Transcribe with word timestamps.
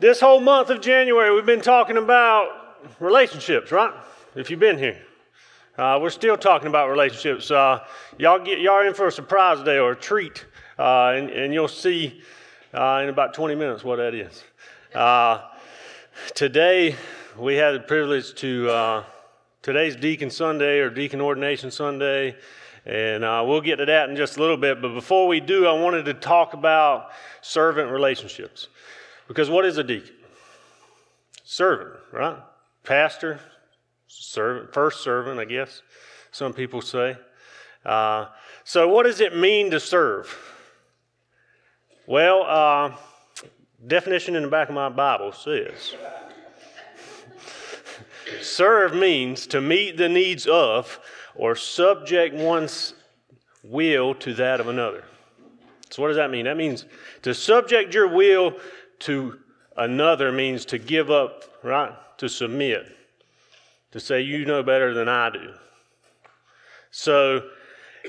This 0.00 0.20
whole 0.20 0.38
month 0.38 0.70
of 0.70 0.80
January, 0.80 1.34
we've 1.34 1.44
been 1.44 1.60
talking 1.60 1.96
about 1.96 2.86
relationships, 3.00 3.72
right? 3.72 3.92
If 4.36 4.48
you've 4.48 4.60
been 4.60 4.78
here, 4.78 5.02
uh, 5.76 5.98
we're 6.00 6.10
still 6.10 6.36
talking 6.36 6.68
about 6.68 6.88
relationships. 6.88 7.50
Uh, 7.50 7.84
y'all 8.16 8.38
get 8.38 8.60
y'all 8.60 8.86
in 8.86 8.94
for 8.94 9.08
a 9.08 9.12
surprise 9.12 9.60
day 9.64 9.78
or 9.78 9.90
a 9.90 9.96
treat, 9.96 10.46
uh, 10.78 11.14
and, 11.16 11.30
and, 11.30 11.52
you'll 11.52 11.66
see 11.66 12.22
uh, 12.72 13.00
in 13.02 13.08
about 13.08 13.34
20 13.34 13.56
minutes 13.56 13.82
what 13.82 13.96
that 13.96 14.14
is. 14.14 14.44
Uh, 14.94 15.40
today, 16.32 16.94
we 17.36 17.56
had 17.56 17.72
the 17.72 17.80
privilege 17.80 18.36
to 18.36 18.70
uh, 18.70 19.04
today's 19.62 19.96
Deacon 19.96 20.30
Sunday 20.30 20.78
or 20.78 20.90
Deacon 20.90 21.20
Ordination 21.20 21.72
Sunday. 21.72 22.36
And 22.86 23.22
we'll 23.46 23.60
get 23.60 23.76
to 23.76 23.84
that 23.84 24.08
in 24.08 24.16
just 24.16 24.38
a 24.38 24.40
little 24.40 24.56
bit. 24.56 24.80
But 24.80 24.94
before 24.94 25.26
we 25.26 25.40
do, 25.40 25.66
I 25.66 25.72
wanted 25.72 26.06
to 26.06 26.14
talk 26.14 26.54
about 26.54 27.10
servant 27.42 27.90
relationships. 27.90 28.68
Because 29.28 29.50
what 29.50 29.64
is 29.66 29.76
a 29.76 29.84
deacon? 29.84 30.14
Servant, 31.44 31.94
right? 32.12 32.38
Pastor, 32.82 33.38
servant, 34.06 34.72
first 34.72 35.02
servant, 35.02 35.38
I 35.38 35.44
guess 35.44 35.82
some 36.32 36.52
people 36.52 36.80
say. 36.80 37.16
Uh, 37.84 38.26
so, 38.64 38.88
what 38.88 39.04
does 39.04 39.20
it 39.20 39.36
mean 39.36 39.70
to 39.70 39.80
serve? 39.80 40.36
Well, 42.06 42.42
uh, 42.42 42.96
definition 43.86 44.34
in 44.34 44.42
the 44.42 44.48
back 44.48 44.68
of 44.68 44.74
my 44.74 44.88
Bible 44.88 45.32
says 45.32 45.94
serve 48.42 48.94
means 48.94 49.46
to 49.48 49.60
meet 49.60 49.96
the 49.96 50.08
needs 50.08 50.46
of 50.46 50.98
or 51.34 51.54
subject 51.54 52.34
one's 52.34 52.94
will 53.62 54.14
to 54.16 54.34
that 54.34 54.60
of 54.60 54.68
another. 54.68 55.04
So, 55.90 56.02
what 56.02 56.08
does 56.08 56.16
that 56.16 56.30
mean? 56.30 56.44
That 56.44 56.56
means 56.56 56.84
to 57.22 57.34
subject 57.34 57.94
your 57.94 58.08
will 58.08 58.56
to 59.00 59.38
another 59.76 60.32
means 60.32 60.64
to 60.66 60.78
give 60.78 61.10
up, 61.10 61.44
right? 61.62 61.92
To 62.18 62.28
submit, 62.28 62.86
to 63.92 64.00
say, 64.00 64.22
you 64.22 64.44
know 64.44 64.62
better 64.62 64.92
than 64.92 65.08
I 65.08 65.30
do. 65.30 65.52
So, 66.90 67.48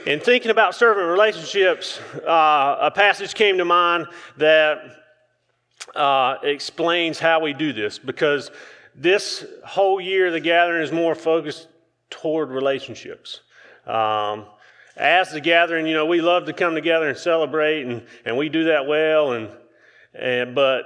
in 0.06 0.20
thinking 0.20 0.52
about 0.52 0.76
servant 0.76 1.08
relationships, 1.08 2.00
uh, 2.26 2.78
a 2.82 2.92
passage 2.92 3.34
came 3.34 3.58
to 3.58 3.66
mind 3.66 4.08
that 4.38 4.80
uh, 5.96 6.38
explains 6.44 7.20
how 7.20 7.40
we 7.40 7.54
do 7.54 7.74
this 7.74 8.00
because 8.00 8.52
this 8.96 9.46
whole 9.66 10.00
year 10.00 10.32
the 10.32 10.40
gathering 10.40 10.84
is 10.84 10.92
more 10.92 11.16
focused 11.16 11.68
toward 12.10 12.50
relationships. 12.50 13.42
Um, 13.86 14.46
as 14.96 15.32
the 15.32 15.42
gathering, 15.42 15.88
you 15.88 15.94
know, 15.94 16.06
we 16.06 16.22
love 16.22 16.46
to 16.46 16.54
come 16.54 16.76
together 16.76 17.08
and 17.08 17.18
celebrate, 17.18 17.86
and, 17.86 18.06
and 18.26 18.38
we 18.38 18.50
do 18.50 18.66
that 18.66 18.86
well. 18.88 19.34
And, 19.34 19.50
and 20.14 20.56
but 20.56 20.84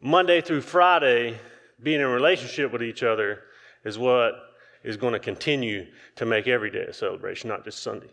Monday 0.00 0.40
through 0.40 0.60
Friday, 0.60 1.38
being 1.82 2.00
in 2.00 2.06
relationship 2.06 2.72
with 2.72 2.82
each 2.82 3.02
other 3.02 3.40
is 3.84 3.98
what 3.98 4.34
is 4.82 4.96
going 4.96 5.12
to 5.14 5.18
continue 5.18 5.86
to 6.16 6.26
make 6.26 6.46
every 6.46 6.70
day 6.70 6.82
a 6.82 6.92
celebration, 6.92 7.48
not 7.48 7.64
just 7.64 7.82
Sunday. 7.82 8.10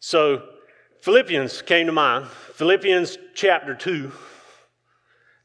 So 0.00 0.42
Philippians 1.00 1.62
came 1.62 1.86
to 1.86 1.92
mind. 1.92 2.26
Philippians 2.28 3.18
chapter 3.34 3.74
two. 3.74 4.12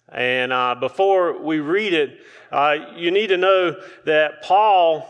And 0.10 0.54
uh, 0.54 0.76
before 0.80 1.42
we 1.42 1.60
read 1.60 1.94
it, 1.94 2.20
uh, 2.52 2.76
you 2.96 3.10
need 3.10 3.28
to 3.28 3.38
know 3.38 3.76
that 4.06 4.44
Paul 4.44 5.08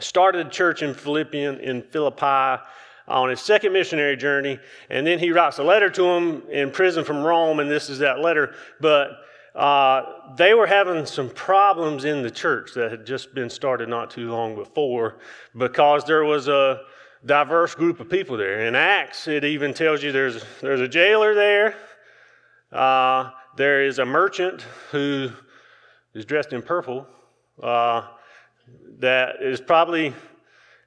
started 0.00 0.46
a 0.46 0.50
church 0.50 0.82
in 0.82 0.94
Philippian 0.94 1.60
in 1.60 1.82
Philippi 1.82 2.62
on 3.08 3.30
his 3.30 3.40
second 3.40 3.72
missionary 3.72 4.16
journey, 4.16 4.58
and 4.90 5.06
then 5.06 5.18
he 5.18 5.32
writes 5.32 5.58
a 5.58 5.64
letter 5.64 5.90
to 5.90 6.02
them 6.02 6.42
in 6.50 6.70
prison 6.70 7.04
from 7.04 7.24
Rome, 7.24 7.60
and 7.60 7.70
this 7.70 7.88
is 7.88 7.98
that 7.98 8.20
letter. 8.20 8.54
But 8.80 9.10
uh, 9.54 10.02
they 10.36 10.54
were 10.54 10.66
having 10.66 11.04
some 11.06 11.30
problems 11.30 12.04
in 12.04 12.22
the 12.22 12.30
church 12.30 12.74
that 12.74 12.90
had 12.90 13.06
just 13.06 13.34
been 13.34 13.50
started 13.50 13.88
not 13.88 14.10
too 14.10 14.30
long 14.30 14.54
before 14.54 15.18
because 15.56 16.04
there 16.04 16.24
was 16.24 16.48
a 16.48 16.82
diverse 17.26 17.74
group 17.74 17.98
of 17.98 18.08
people 18.08 18.36
there. 18.36 18.66
In 18.66 18.74
Acts, 18.74 19.26
it 19.26 19.44
even 19.44 19.74
tells 19.74 20.02
you 20.02 20.12
there's, 20.12 20.44
there's 20.60 20.80
a 20.80 20.86
jailer 20.86 21.34
there, 21.34 21.74
uh, 22.70 23.30
there 23.56 23.84
is 23.84 23.98
a 23.98 24.04
merchant 24.04 24.62
who 24.92 25.30
is 26.14 26.24
dressed 26.24 26.52
in 26.52 26.62
purple 26.62 27.06
uh, 27.62 28.06
that 28.98 29.42
is 29.42 29.60
probably 29.60 30.14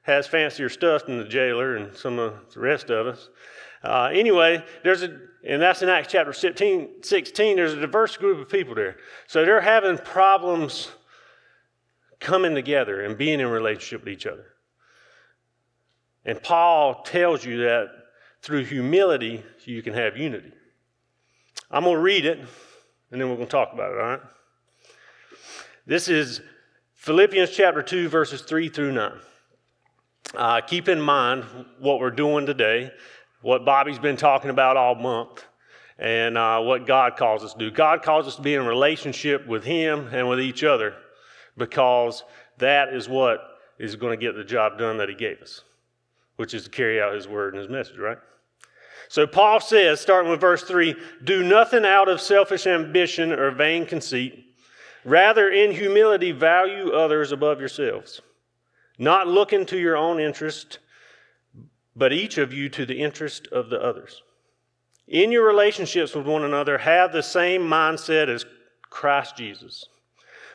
has 0.02 0.26
fancier 0.26 0.68
stuff 0.68 1.06
than 1.06 1.18
the 1.18 1.24
jailer 1.24 1.76
and 1.76 1.96
some 1.96 2.18
of 2.18 2.34
the 2.52 2.60
rest 2.60 2.90
of 2.90 3.06
us. 3.06 3.28
Uh, 3.82 4.10
anyway, 4.12 4.62
there's 4.84 5.02
a, 5.02 5.18
and 5.44 5.60
that's 5.60 5.82
in 5.82 5.88
Acts 5.88 6.12
chapter 6.12 6.32
16, 6.32 7.02
16, 7.02 7.56
there's 7.56 7.72
a 7.72 7.80
diverse 7.80 8.16
group 8.16 8.38
of 8.38 8.48
people 8.48 8.74
there. 8.74 8.96
So 9.26 9.44
they're 9.44 9.60
having 9.60 9.98
problems 9.98 10.88
coming 12.20 12.54
together 12.54 13.02
and 13.02 13.18
being 13.18 13.40
in 13.40 13.48
relationship 13.48 14.04
with 14.04 14.12
each 14.12 14.26
other. 14.26 14.46
And 16.24 16.40
Paul 16.40 17.02
tells 17.02 17.44
you 17.44 17.58
that 17.58 17.88
through 18.42 18.64
humility, 18.64 19.42
you 19.64 19.82
can 19.82 19.94
have 19.94 20.16
unity. 20.16 20.52
I'm 21.70 21.84
going 21.84 21.96
to 21.96 22.02
read 22.02 22.26
it, 22.26 22.38
and 23.10 23.20
then 23.20 23.28
we're 23.28 23.36
going 23.36 23.48
to 23.48 23.52
talk 23.52 23.72
about 23.72 23.92
it, 23.92 23.98
all 23.98 24.06
right? 24.06 24.20
This 25.86 26.08
is 26.08 26.40
Philippians 26.94 27.50
chapter 27.50 27.82
2, 27.82 28.08
verses 28.08 28.42
3 28.42 28.68
through 28.68 28.92
9. 28.92 29.12
Uh, 30.34 30.60
keep 30.62 30.88
in 30.88 31.00
mind 31.00 31.44
what 31.78 32.00
we're 32.00 32.10
doing 32.10 32.46
today, 32.46 32.90
what 33.42 33.64
Bobby's 33.64 33.98
been 33.98 34.16
talking 34.16 34.50
about 34.50 34.76
all 34.78 34.94
month, 34.94 35.44
and 35.98 36.38
uh, 36.38 36.58
what 36.60 36.86
God 36.86 37.16
calls 37.16 37.44
us 37.44 37.52
to 37.52 37.58
do. 37.58 37.70
God 37.70 38.02
calls 38.02 38.26
us 38.26 38.36
to 38.36 38.42
be 38.42 38.54
in 38.54 38.64
relationship 38.64 39.46
with 39.46 39.62
Him 39.62 40.08
and 40.10 40.28
with 40.28 40.40
each 40.40 40.64
other 40.64 40.94
because 41.58 42.24
that 42.58 42.94
is 42.94 43.08
what 43.08 43.58
is 43.78 43.94
going 43.96 44.18
to 44.18 44.26
get 44.26 44.34
the 44.34 44.44
job 44.44 44.78
done 44.78 44.96
that 44.98 45.10
He 45.10 45.14
gave 45.14 45.42
us, 45.42 45.62
which 46.36 46.54
is 46.54 46.64
to 46.64 46.70
carry 46.70 47.00
out 47.00 47.14
His 47.14 47.28
word 47.28 47.54
and 47.54 47.60
His 47.60 47.70
message, 47.70 47.98
right? 47.98 48.18
So 49.08 49.26
Paul 49.26 49.60
says, 49.60 50.00
starting 50.00 50.30
with 50.30 50.40
verse 50.40 50.62
3 50.62 50.96
do 51.24 51.42
nothing 51.42 51.84
out 51.84 52.08
of 52.08 52.22
selfish 52.22 52.66
ambition 52.66 53.32
or 53.32 53.50
vain 53.50 53.84
conceit. 53.84 54.46
Rather, 55.04 55.50
in 55.50 55.72
humility, 55.72 56.32
value 56.32 56.92
others 56.92 57.32
above 57.32 57.60
yourselves 57.60 58.22
not 58.98 59.26
looking 59.26 59.66
to 59.66 59.78
your 59.78 59.96
own 59.96 60.20
interest, 60.20 60.78
but 61.96 62.12
each 62.12 62.38
of 62.38 62.52
you 62.52 62.68
to 62.70 62.86
the 62.86 63.02
interest 63.02 63.46
of 63.48 63.70
the 63.70 63.80
others. 63.80 64.22
In 65.08 65.32
your 65.32 65.46
relationships 65.46 66.14
with 66.14 66.26
one 66.26 66.44
another, 66.44 66.78
have 66.78 67.12
the 67.12 67.22
same 67.22 67.62
mindset 67.62 68.28
as 68.28 68.46
Christ 68.88 69.36
Jesus, 69.36 69.86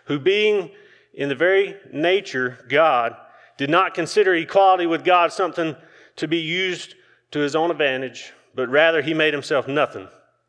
who, 0.05 0.19
being 0.19 0.71
in 1.13 1.29
the 1.29 1.35
very 1.35 1.75
nature 1.91 2.65
God, 2.69 3.15
did 3.57 3.69
not 3.69 3.93
consider 3.93 4.35
equality 4.35 4.85
with 4.85 5.03
God 5.03 5.31
something 5.33 5.75
to 6.15 6.27
be 6.27 6.37
used 6.37 6.95
to 7.31 7.39
his 7.39 7.55
own 7.55 7.71
advantage, 7.71 8.31
but 8.55 8.69
rather 8.69 9.01
he 9.01 9.13
made 9.13 9.33
himself 9.33 9.67
nothing. 9.67 10.07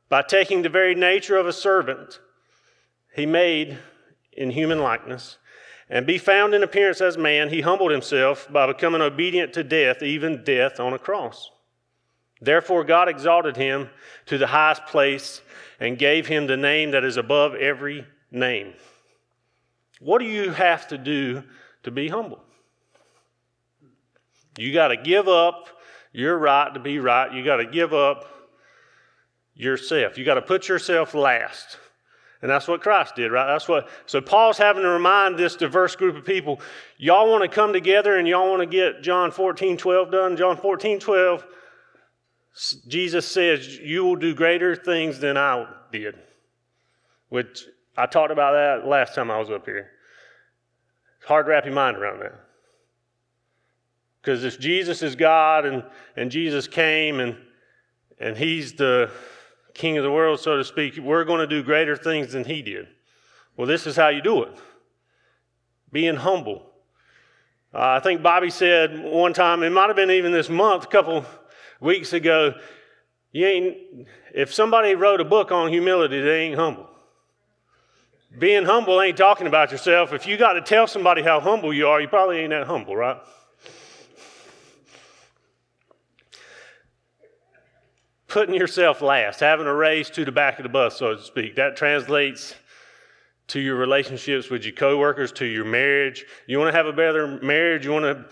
By 0.09 0.23
taking 0.23 0.63
the 0.63 0.69
very 0.69 0.95
nature 0.95 1.37
of 1.37 1.47
a 1.47 1.53
servant, 1.53 2.21
he 3.15 3.27
made 3.27 3.79
in 4.33 4.51
human 4.51 4.79
likeness 4.79 5.39
and 5.91 6.07
be 6.07 6.19
found 6.19 6.55
in 6.55 6.63
appearance 6.63 7.01
as 7.01 7.17
man, 7.17 7.49
he 7.49 7.61
humbled 7.61 7.91
himself 7.91 8.51
by 8.53 8.67
becoming 8.67 9.01
obedient 9.01 9.53
to 9.55 9.65
death, 9.65 10.03
even 10.03 10.45
death 10.45 10.81
on 10.81 10.93
a 10.93 10.99
cross. 10.99 11.51
Therefore, 12.41 12.85
God 12.85 13.09
exalted 13.09 13.57
him 13.57 13.89
to 14.27 14.39
the 14.39 14.47
highest 14.47 14.87
place 14.87 15.41
and 15.81 15.99
gave 15.99 16.27
him 16.27 16.47
the 16.47 16.57
name 16.57 16.93
that 16.93 17.05
is 17.05 17.17
above 17.17 17.55
every 17.55 18.07
name. 18.31 18.75
What 20.01 20.19
do 20.19 20.27
you 20.27 20.51
have 20.51 20.89
to 20.89 20.99
do 20.99 21.43
to 21.83 21.91
be 21.91 22.09
humble? 22.09 22.43
You 24.57 24.73
got 24.73 24.89
to 24.89 24.97
give 24.97 25.29
up 25.29 25.69
your 26.13 26.37
right 26.37 26.73
to 26.75 26.81
be 26.81 26.99
right. 26.99 27.33
You 27.33 27.45
got 27.45 27.57
to 27.57 27.67
give 27.67 27.93
up 27.93 28.27
yourself. 29.55 30.19
You 30.19 30.25
got 30.25 30.35
to 30.35 30.43
put 30.43 30.69
yourself 30.69 31.15
last. 31.15 31.79
And 32.41 32.51
that's 32.51 32.69
what 32.69 32.81
Christ 32.81 33.17
did, 33.17 33.33
right? 33.33 33.47
That's 33.47 33.69
what 33.69 33.89
so 34.07 34.21
Paul's 34.21 34.59
having 34.59 34.83
to 34.83 34.89
remind 34.89 35.37
this 35.37 35.57
diverse 35.57 35.97
group 35.97 36.17
of 36.17 36.25
people, 36.25 36.61
y'all 36.97 37.31
want 37.31 37.43
to 37.43 37.49
come 37.49 37.73
together 37.73 38.17
and 38.17 38.29
y'all 38.29 38.49
want 38.49 38.61
to 38.61 38.67
get 38.67 39.03
John 39.03 39.31
14, 39.31 39.77
12 39.77 40.13
done. 40.13 40.37
John 40.37 40.57
14, 40.57 41.01
12, 41.01 41.47
Jesus 42.87 43.27
says, 43.27 43.79
You 43.79 44.05
will 44.05 44.17
do 44.17 44.35
greater 44.35 44.77
things 44.77 45.19
than 45.19 45.37
I 45.37 45.67
did. 45.91 46.15
Which 47.29 47.65
I 47.97 48.07
talked 48.07 48.31
about 48.31 48.53
that 48.53 48.89
last 48.89 49.15
time 49.15 49.31
I 49.31 49.39
was 49.39 49.51
up 49.51 49.65
here. 49.65 49.91
It's 51.19 51.27
hard 51.27 51.47
to 51.47 51.51
wrap 51.51 51.65
your 51.65 51.75
mind 51.75 51.97
around 51.97 52.21
that. 52.21 52.39
Because 54.21 54.45
if 54.45 54.61
Jesus 54.61 55.03
is 55.03 55.17
God 55.17 55.67
and, 55.67 55.83
and 56.17 56.31
Jesus 56.31 56.69
came 56.69 57.19
and 57.19 57.37
and 58.21 58.37
he's 58.37 58.73
the 58.75 59.11
king 59.79 59.97
of 59.97 60.05
the 60.05 60.11
world, 60.11 60.41
so 60.41 60.57
to 60.57 60.65
speak, 60.65 60.99
we're 60.99 61.25
going 61.25 61.41
to 61.41 61.47
do 61.47 61.63
greater 61.63 61.97
things 61.97 62.33
than 62.33 62.45
he 62.45 62.61
did. 62.61 62.89
Well, 63.57 63.67
this 63.67 63.87
is 63.87 63.97
how 63.97 64.09
you 64.09 64.21
do 64.21 64.43
it 64.43 64.55
being 65.91 66.17
humble. 66.17 66.63
Uh, 67.73 67.97
I 67.97 68.01
think 68.01 68.23
Bobby 68.23 68.51
said 68.51 69.03
one 69.03 69.33
time, 69.33 69.63
it 69.63 69.71
might 69.71 69.87
have 69.87 69.97
been 69.97 70.11
even 70.11 70.33
this 70.33 70.49
month, 70.49 70.85
a 70.85 70.87
couple 70.89 71.25
weeks 71.81 72.13
ago, 72.13 72.55
You 73.33 73.47
ain't, 73.47 73.77
if 74.35 74.53
somebody 74.53 74.95
wrote 74.95 75.21
a 75.21 75.25
book 75.25 75.53
on 75.53 75.71
humility, 75.71 76.21
they 76.21 76.41
ain't 76.41 76.57
humble. 76.57 76.89
Being 78.39 78.65
humble 78.65 79.01
ain't 79.01 79.17
talking 79.17 79.47
about 79.47 79.71
yourself. 79.71 80.13
If 80.13 80.27
you 80.27 80.37
got 80.37 80.55
to 80.55 80.61
tell 80.61 80.87
somebody 80.87 81.23
how 81.23 81.41
humble 81.41 81.73
you 81.73 81.89
are, 81.89 82.01
you 82.01 82.09
probably 82.09 82.39
ain't 82.39 82.51
that 82.51 82.67
humble, 82.67 82.97
right? 82.97 83.19
Putting 88.29 88.55
yourself 88.55 89.01
last, 89.01 89.41
having 89.41 89.67
a 89.67 89.75
race 89.75 90.11
to 90.11 90.25
the 90.25 90.33
back 90.33 90.59
of 90.59 90.63
the 90.63 90.69
bus, 90.69 90.99
so 90.99 91.17
to 91.17 91.23
speak. 91.23 91.57
That 91.57 91.77
translates 91.77 92.55
to 93.49 93.61
your 93.61 93.77
relationships 93.77 94.51
with 94.51 94.65
your 94.65 94.75
coworkers, 94.75 95.33
to 95.33 95.47
your 95.47 95.65
marriage. 95.65 96.27
You 96.47 96.59
want 96.59 96.71
to 96.71 96.77
have 96.77 96.87
a 96.87 96.93
better 96.93 97.39
marriage, 97.43 97.87
you 97.87 97.93
want 97.93 98.05
to 98.05 98.27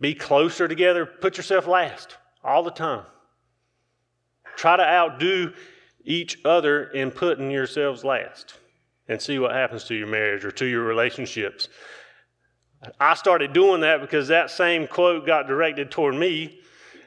be 0.00 0.14
closer 0.14 0.68
together, 0.68 1.06
put 1.06 1.36
yourself 1.38 1.66
last 1.66 2.16
all 2.44 2.62
the 2.62 2.70
time. 2.70 3.04
Try 4.56 4.76
to 4.76 4.84
outdo 4.84 5.52
each 6.04 6.38
other 6.44 6.84
in 6.90 7.10
putting 7.10 7.50
yourselves 7.50 8.04
last 8.04 8.54
and 9.08 9.20
see 9.20 9.38
what 9.38 9.52
happens 9.52 9.84
to 9.84 9.94
your 9.94 10.06
marriage 10.06 10.44
or 10.44 10.50
to 10.52 10.66
your 10.66 10.82
relationships. 10.82 11.68
I 13.00 13.14
started 13.14 13.52
doing 13.52 13.80
that 13.80 14.00
because 14.00 14.28
that 14.28 14.50
same 14.50 14.86
quote 14.86 15.26
got 15.26 15.46
directed 15.46 15.90
toward 15.90 16.14
me. 16.14 16.60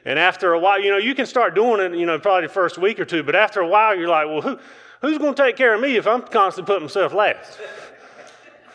And 0.04 0.18
after 0.18 0.52
a 0.52 0.58
while, 0.58 0.80
you 0.80 0.90
know, 0.90 0.98
you 0.98 1.14
can 1.14 1.26
start 1.26 1.54
doing 1.54 1.80
it, 1.80 1.96
you 1.96 2.06
know, 2.06 2.18
probably 2.18 2.46
the 2.46 2.52
first 2.52 2.78
week 2.78 2.98
or 2.98 3.04
two, 3.04 3.22
but 3.22 3.36
after 3.36 3.60
a 3.60 3.68
while, 3.68 3.96
you're 3.96 4.08
like, 4.08 4.26
well, 4.26 4.40
who, 4.40 4.58
who's 5.00 5.18
going 5.18 5.34
to 5.34 5.42
take 5.42 5.56
care 5.56 5.74
of 5.74 5.80
me 5.80 5.96
if 5.96 6.06
I'm 6.06 6.22
constantly 6.22 6.72
putting 6.72 6.86
myself 6.86 7.14
last? 7.14 7.58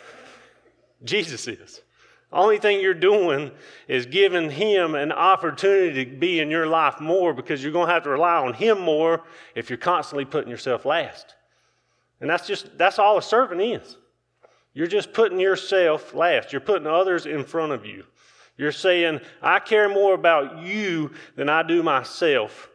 Jesus 1.04 1.48
is. 1.48 1.82
Only 2.32 2.58
thing 2.58 2.82
you're 2.82 2.94
doing 2.94 3.52
is 3.88 4.06
giving 4.06 4.50
him 4.50 4.96
an 4.96 5.12
opportunity 5.12 6.06
to 6.06 6.12
be 6.12 6.40
in 6.40 6.50
your 6.50 6.68
life 6.68 7.00
more 7.00 7.34
because 7.34 7.64
you're 7.64 7.72
going 7.72 7.88
to 7.88 7.94
have 7.94 8.04
to 8.04 8.10
rely 8.10 8.36
on 8.36 8.54
him 8.54 8.80
more 8.82 9.24
if 9.56 9.70
you're 9.70 9.78
constantly 9.78 10.26
putting 10.26 10.50
yourself 10.50 10.86
last. 10.86 11.36
And 12.20 12.30
that's 12.30 12.48
just 12.48 12.78
that's 12.78 13.00
all 13.00 13.18
a 13.18 13.22
servant 13.22 13.62
is. 13.62 13.98
You're 14.74 14.88
just 14.88 15.14
putting 15.14 15.40
yourself 15.40 16.14
last. 16.14 16.52
You're 16.52 16.62
putting 16.62 16.88
others 16.88 17.26
in 17.26 17.44
front 17.44 17.72
of 17.72 17.86
you. 17.86 18.04
You're 18.58 18.72
saying, 18.72 19.22
I 19.42 19.60
care 19.60 19.88
more 19.88 20.14
about 20.14 20.60
you 20.60 21.12
than 21.36 21.48
I 21.48 21.64
do 21.64 21.84
myself. 21.84 22.70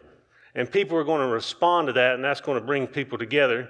And 0.55 0.71
people 0.71 0.97
are 0.97 1.05
going 1.05 1.27
to 1.27 1.33
respond 1.33 1.89
to 1.89 1.93
that, 1.95 2.15
and 2.15 2.25
that's 2.25 2.41
going 2.41 2.61
to 2.61 2.65
bring 2.65 2.87
people 2.87 3.19
together. 3.19 3.69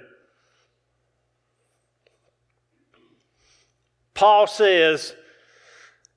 Paul 4.13 4.45
says, 4.47 5.15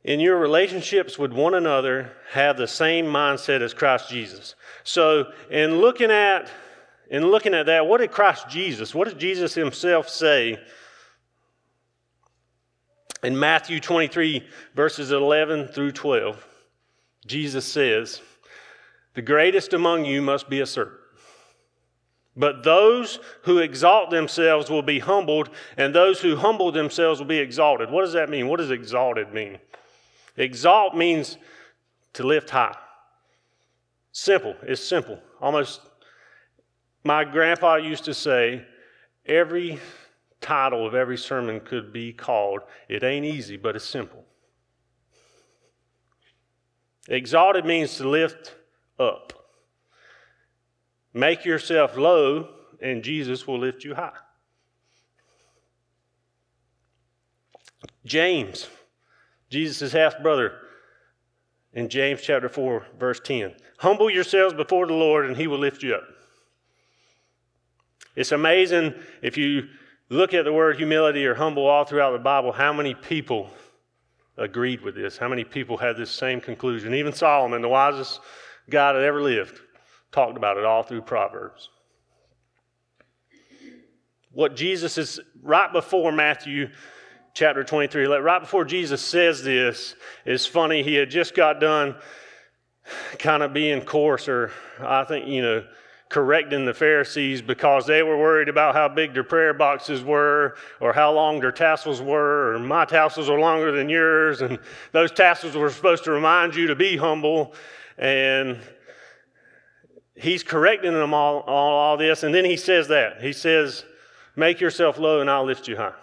in 0.05 0.21
your 0.21 0.39
relationships 0.39 1.19
with 1.19 1.33
one 1.33 1.55
another, 1.55 2.13
have 2.31 2.57
the 2.57 2.69
same 2.69 3.07
mindset 3.07 3.63
as 3.63 3.73
Christ 3.73 4.09
Jesus. 4.11 4.55
So, 4.85 5.33
in 5.51 5.79
looking 5.81 6.11
at 6.11 6.51
in 7.09 7.25
looking 7.29 7.55
at 7.55 7.67
that, 7.67 7.87
what 7.87 7.99
did 7.99 8.11
Christ 8.11 8.49
Jesus, 8.49 8.95
what 8.95 9.09
did 9.09 9.19
Jesus 9.19 9.55
himself 9.55 10.09
say 10.09 10.59
in 13.23 13.39
Matthew 13.39 13.81
23, 13.81 14.47
verses 14.75 15.13
11 15.13 15.69
through 15.69 15.93
12? 15.93 16.47
Jesus 17.27 17.65
says, 17.65 18.21
The 19.15 19.23
greatest 19.23 19.73
among 19.73 20.05
you 20.05 20.23
must 20.23 20.49
be 20.49 20.61
a 20.61 20.67
servant. 20.67 21.01
But 22.37 22.65
those 22.65 23.19
who 23.43 23.59
exalt 23.59 24.11
themselves 24.11 24.69
will 24.69 24.83
be 24.83 24.99
humbled, 24.99 25.49
and 25.79 25.95
those 25.95 26.21
who 26.21 26.37
humble 26.37 26.71
themselves 26.71 27.19
will 27.19 27.27
be 27.27 27.39
exalted. 27.39 27.91
What 27.91 28.03
does 28.03 28.13
that 28.13 28.29
mean? 28.29 28.47
What 28.49 28.59
does 28.59 28.71
exalted 28.71 29.33
mean? 29.33 29.59
Exalt 30.37 30.95
means 30.95 31.39
to 32.13 32.25
lift 32.25 32.51
high. 32.51 32.77
Simple. 34.13 34.55
It's 34.63 34.83
simple. 34.83 35.19
Almost, 35.41 35.81
my 37.05 37.25
grandpa 37.25 37.77
used 37.77 38.05
to 38.05 38.15
say, 38.15 38.67
every 39.25 39.79
title 40.41 40.87
of 40.87 40.95
every 40.95 41.19
sermon 41.19 41.61
could 41.61 41.93
be 41.93 42.13
called, 42.13 42.61
It 42.89 43.03
Ain't 43.03 43.27
Easy, 43.27 43.57
but 43.57 43.77
It's 43.77 43.85
Simple. 43.85 44.25
Exalted 47.09 47.65
means 47.65 47.97
to 47.97 48.09
lift 48.09 48.55
up. 48.99 49.33
Make 51.15 51.45
yourself 51.45 51.97
low, 51.97 52.49
and 52.81 53.03
Jesus 53.03 53.47
will 53.47 53.59
lift 53.59 53.85
you 53.85 53.95
high. 53.95 54.13
James 58.05 58.69
Jesus' 59.51 59.93
half 59.93 60.21
brother 60.23 60.53
in 61.73 61.89
James 61.89 62.21
chapter 62.23 62.49
4, 62.49 62.87
verse 62.99 63.21
10. 63.21 63.55
Humble 63.79 64.11
yourselves 64.11 64.55
before 64.55 64.87
the 64.87 64.95
Lord, 64.95 65.27
and 65.27 65.37
he 65.37 65.47
will 65.47 65.59
lift 65.59 65.83
you 65.83 65.95
up. 65.95 66.05
It's 68.15 68.33
amazing 68.33 68.95
if 69.23 69.37
you 69.37 69.69
look 70.09 70.35
at 70.35 70.45
the 70.45 70.53
word 70.53 70.77
humility 70.77 71.27
or 71.27 71.35
humble 71.35 71.67
all 71.67 71.85
throughout 71.85 72.13
the 72.13 72.19
Bible, 72.19 72.53
how 72.53 72.73
many 72.73 72.95
people 72.95 73.51
agreed 74.37 74.83
with 74.83 74.95
this, 74.95 75.17
how 75.17 75.29
many 75.29 75.45
people 75.45 75.77
had 75.77 75.97
this 75.97 76.11
same 76.11 76.41
conclusion. 76.41 76.95
Even 76.95 77.13
Solomon, 77.13 77.63
the 77.63 77.69
wisest 77.69 78.21
guy 78.69 78.93
that 78.93 79.03
ever 79.03 79.23
lived, 79.23 79.61
talked 80.13 80.37
about 80.37 80.57
it 80.57 80.65
all 80.65 80.83
through 80.83 81.03
Proverbs. 81.03 81.71
What 84.33 84.55
Jesus 84.55 84.99
is 84.99 85.19
right 85.43 85.73
before 85.73 86.13
Matthew 86.13 86.69
chapter 87.33 87.65
23. 87.65 88.07
Right 88.07 88.41
before 88.41 88.65
Jesus 88.65 89.01
says 89.01 89.43
this, 89.43 89.95
is 90.25 90.47
funny. 90.47 90.83
He 90.83 90.95
had 90.95 91.11
just 91.11 91.35
got 91.35 91.61
done 91.61 91.97
kind 93.19 93.43
of 93.43 93.53
being 93.53 93.81
coarse, 93.83 94.29
or 94.29 94.53
I 94.81 95.05
think, 95.05 95.27
you 95.27 95.43
know, 95.43 95.65
correcting 96.09 96.65
the 96.65 96.75
Pharisees 96.75 97.43
because 97.43 97.87
they 97.87 98.03
were 98.03 98.17
worried 98.17 98.49
about 98.49 98.75
how 98.75 98.89
big 98.89 99.13
their 99.13 99.25
prayer 99.25 99.53
boxes 99.53 100.05
were, 100.05 100.57
or 100.81 100.93
how 100.93 101.13
long 101.13 101.41
their 101.41 101.53
tassels 101.53 102.01
were, 102.01 102.55
or 102.55 102.59
my 102.59 102.85
tassels 102.85 103.29
are 103.29 103.39
longer 103.39 103.73
than 103.73 103.89
yours, 103.89 104.41
and 104.41 104.59
those 104.93 105.11
tassels 105.11 105.57
were 105.57 105.71
supposed 105.71 106.05
to 106.05 106.13
remind 106.13 106.55
you 106.55 106.69
to 106.69 106.77
be 106.77 106.97
humble. 106.97 107.55
And 107.99 108.59
he's 110.15 110.43
correcting 110.43 110.93
them 110.93 111.13
all, 111.13 111.41
all, 111.41 111.73
all 111.73 111.97
this, 111.97 112.23
and 112.23 112.35
then 112.35 112.45
he 112.45 112.57
says 112.57 112.89
that. 112.89 113.21
He 113.21 113.33
says, 113.33 113.85
Make 114.37 114.61
yourself 114.61 114.99
low, 114.99 115.21
and 115.21 115.31
I'll 115.31 115.47
lift 115.47 115.67
you 115.67 115.77
high. 115.77 115.95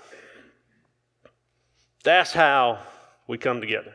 That's 2.04 2.34
how 2.34 2.80
we 3.28 3.38
come 3.38 3.62
together. 3.62 3.94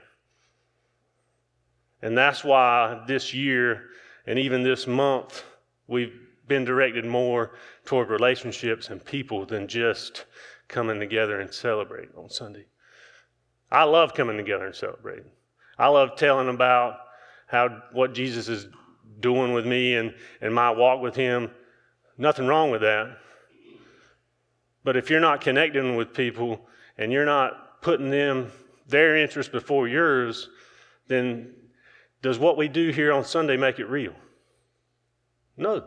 And 2.01 2.17
that's 2.17 2.45
why 2.45 3.03
this 3.07 3.35
year 3.35 3.91
and 4.27 4.39
even 4.39 4.63
this 4.63 4.87
month, 4.87 5.43
we've 5.89 6.15
been 6.47 6.65
directed 6.65 7.05
more 7.05 7.53
toward 7.85 8.09
relationships 8.09 8.89
and 8.89 9.05
people 9.05 9.45
than 9.45 9.67
just 9.67 10.27
coming 10.69 11.01
together 11.01 11.41
and 11.41 11.53
celebrating 11.53 12.15
on 12.17 12.31
Sunday. 12.31 12.67
I 13.71 13.85
love 13.85 14.15
coming 14.15 14.37
together 14.37 14.67
and 14.67 14.75
celebrating. 14.75 15.27
I 15.79 15.89
love 15.89 16.17
telling 16.17 16.49
about 16.49 16.95
how 17.47 17.83
what 17.93 18.15
Jesus 18.15 18.49
is 18.49 18.69
doing 19.21 19.53
with 19.53 19.67
me 19.67 19.97
and, 19.97 20.15
and 20.41 20.55
my 20.55 20.71
walk 20.71 21.01
with 21.01 21.15
him. 21.15 21.51
Nothing 22.17 22.47
wrong 22.47 22.71
with 22.71 22.83
that. 22.83 23.17
But 24.85 24.97
if 24.97 25.11
you're 25.11 25.21
not 25.21 25.41
connecting 25.41 25.97
with 25.97 26.15
people 26.15 26.67
and 26.97 27.13
you're 27.13 27.27
not 27.27 27.83
putting 27.83 28.11
them 28.11 28.51
their 28.87 29.17
interest 29.17 29.53
before 29.53 29.87
yours, 29.87 30.49
then 31.09 31.55
does 32.23 32.39
what 32.39 32.57
we 32.57 32.69
do 32.69 32.91
here 32.91 33.13
on 33.13 33.25
Sunday 33.25 33.57
make 33.57 33.79
it 33.79 33.87
real? 33.87 34.15
No. 35.59 35.85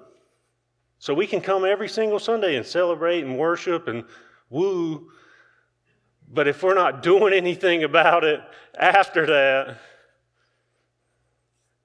So 1.00 1.14
we 1.14 1.26
can 1.26 1.42
come 1.42 1.66
every 1.66 1.90
single 1.90 2.20
Sunday 2.20 2.58
and 2.58 2.66
celebrate 2.66 3.24
and 3.24 3.38
worship 3.38 3.88
and 3.88 4.04
woo, 4.50 5.10
but 6.32 6.48
if 6.48 6.62
we're 6.62 6.76
not 6.76 7.02
doing 7.02 7.34
anything 7.34 7.84
about 7.84 8.24
it 8.24 8.40
after 8.78 9.26
that, 9.26 9.78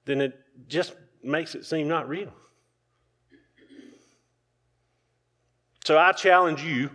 then 0.05 0.21
it 0.21 0.39
just 0.67 0.93
makes 1.23 1.55
it 1.55 1.65
seem 1.65 1.87
not 1.87 2.07
real. 2.07 2.31
So 5.83 5.97
I 5.97 6.11
challenge 6.11 6.63
you 6.63 6.89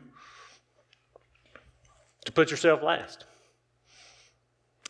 to 2.24 2.32
put 2.32 2.50
yourself 2.50 2.82
last. 2.82 3.24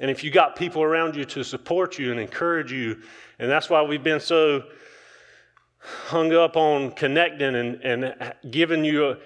And 0.01 0.11
if 0.11 0.25
you 0.25 0.31
got 0.31 0.57
people 0.57 0.83
around 0.83 1.15
you 1.15 1.25
to 1.27 1.45
support 1.45 1.99
you 1.99 2.11
and 2.11 2.21
encourage 2.21 2.73
you, 2.73 3.01
and 3.39 3.51
that's 3.51 3.71
why 3.71 3.83
we've 3.83 4.03
been 4.03 4.21
so 4.21 4.65
hung 5.83 6.33
up 6.33 6.57
on 6.57 6.93
connecting 6.93 7.55
and, 7.55 7.75
and 7.83 8.35
giving 8.51 8.85
you 8.85 9.09
a, 9.09 9.17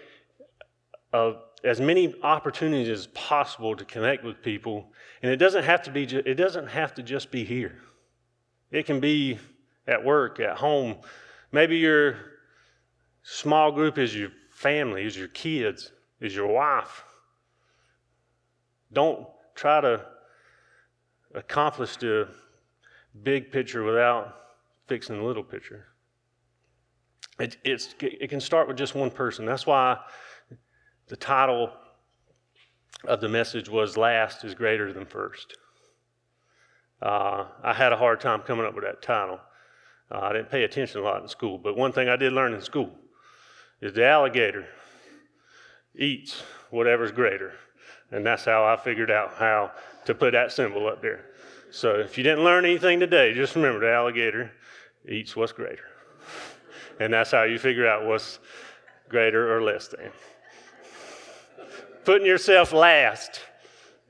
a, 1.12 1.34
as 1.64 1.80
many 1.80 2.14
opportunities 2.22 2.88
as 2.88 3.06
possible 3.08 3.76
to 3.76 3.84
connect 3.84 4.25
with 4.25 4.42
people. 4.42 4.90
And 5.22 5.30
it 5.30 5.36
doesn't 5.36 5.64
have 5.64 5.82
to 5.82 5.90
be, 5.90 6.04
it 6.04 6.34
doesn't 6.34 6.68
have 6.68 6.94
to 6.94 7.02
just 7.02 7.30
be 7.30 7.44
here. 7.44 7.78
It 8.70 8.86
can 8.86 9.00
be 9.00 9.38
at 9.86 10.02
work, 10.04 10.40
at 10.40 10.56
home. 10.56 10.96
Maybe 11.52 11.76
your 11.76 12.16
small 13.22 13.70
group 13.70 13.98
is 13.98 14.16
your 14.16 14.30
family, 14.50 15.04
is 15.04 15.16
your 15.16 15.28
kids, 15.28 15.92
is 16.20 16.34
your 16.34 16.46
wife. 16.46 17.04
Don't 18.92 19.26
try 19.54 19.80
to 19.80 20.04
accomplish 21.34 21.96
the 21.96 22.28
big 23.22 23.52
picture 23.52 23.82
without 23.82 24.34
fixing 24.86 25.18
the 25.18 25.25
little 25.25 25.44
picture. 25.44 25.86
It, 27.38 27.57
it 27.64 28.31
can 28.31 28.40
start 28.40 28.66
with 28.66 28.78
just 28.78 28.95
one 28.95 29.11
person. 29.11 29.45
That's 29.45 29.66
why 29.66 29.99
the 31.09 31.16
title 31.16 31.71
of 33.05 33.21
the 33.21 33.28
message 33.28 33.69
was 33.69 33.97
Last 33.97 34.45
is 34.45 34.55
Greater 34.55 34.93
Than 34.93 35.05
First. 35.05 35.57
Uh, 37.02 37.45
I 37.62 37.75
had 37.75 37.93
a 37.93 37.97
hard 37.97 38.21
time 38.21 38.40
coming 38.40 38.64
up 38.64 38.75
with 38.75 38.85
that 38.85 39.02
title. 39.02 39.38
Uh, 40.11 40.21
I 40.21 40.33
didn't 40.33 40.50
pay 40.50 40.64
attention 40.64 41.00
a 41.00 41.05
lot 41.05 41.21
in 41.21 41.28
school, 41.28 41.59
but 41.59 41.76
one 41.76 41.93
thing 41.93 42.09
I 42.09 42.16
did 42.16 42.33
learn 42.33 42.55
in 42.55 42.62
school 42.62 42.90
is 43.83 43.93
the 43.93 44.07
alligator 44.07 44.66
eats 45.95 46.43
whatever's 46.71 47.12
greater. 47.12 47.52
And 48.11 48.25
that's 48.25 48.45
how 48.45 48.64
I 48.64 48.76
figured 48.76 49.11
out 49.11 49.35
how 49.35 49.73
to 50.07 50.14
put 50.14 50.33
that 50.33 50.52
symbol 50.52 50.88
up 50.88 51.02
there. 51.02 51.26
So 51.71 51.97
if 51.97 52.16
you 52.16 52.25
didn't 52.25 52.45
learn 52.45 52.64
anything 52.64 53.00
today, 53.00 53.35
just 53.35 53.57
remember 53.57 53.81
the 53.81 53.93
alligator 53.93 54.52
eats 55.07 55.37
what's 55.37 55.52
greater. 55.52 55.85
And 56.98 57.12
that's 57.12 57.30
how 57.30 57.42
you 57.42 57.58
figure 57.58 57.86
out 57.86 58.06
what's 58.06 58.38
greater 59.08 59.54
or 59.54 59.62
less 59.62 59.88
than. 59.88 60.10
Putting 62.04 62.26
yourself 62.26 62.72
last 62.72 63.40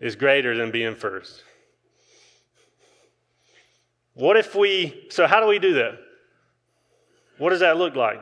is 0.01 0.17
greater 0.17 0.57
than 0.57 0.71
being 0.71 0.95
first. 0.95 1.43
What 4.15 4.37
if 4.37 4.55
we, 4.55 5.07
so 5.11 5.27
how 5.27 5.41
do 5.41 5.47
we 5.47 5.59
do 5.59 5.75
that? 5.75 5.99
What 7.39 7.51
does 7.51 7.61
that 7.61 7.77
look 7.77 7.97
like? 7.97 8.21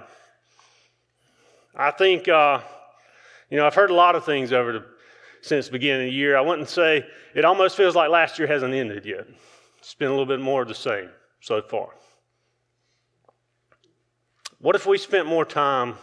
I 1.75 1.91
think, 1.91 2.29
uh, 2.29 2.61
you 3.51 3.57
know, 3.57 3.67
I've 3.67 3.75
heard 3.75 3.91
a 3.91 3.95
lot 3.95 4.17
of 4.17 4.25
things 4.25 4.53
over 4.53 4.73
the, 4.73 4.85
since 5.41 5.67
the 5.67 5.73
beginning 5.73 6.09
of 6.09 6.13
the 6.13 6.17
year. 6.17 6.37
I 6.37 6.41
wouldn't 6.41 6.69
say 6.69 7.07
it 7.35 7.45
almost 7.45 7.77
feels 7.77 7.95
like 7.95 8.11
last 8.11 8.39
year 8.39 8.49
hasn't 8.49 8.75
ended 8.75 9.05
yet. 9.05 9.27
It's 9.79 9.95
been 9.95 10.09
a 10.09 10.11
little 10.11 10.27
bit 10.27 10.41
more 10.41 10.63
of 10.63 10.69
the 10.69 10.75
same 10.75 11.11
so 11.41 11.61
far. 11.63 11.91
What 14.65 14.77
if 14.77 14.87
we 14.87 14.97
spent 14.97 15.27
more 15.27 15.45
time? 15.45 15.97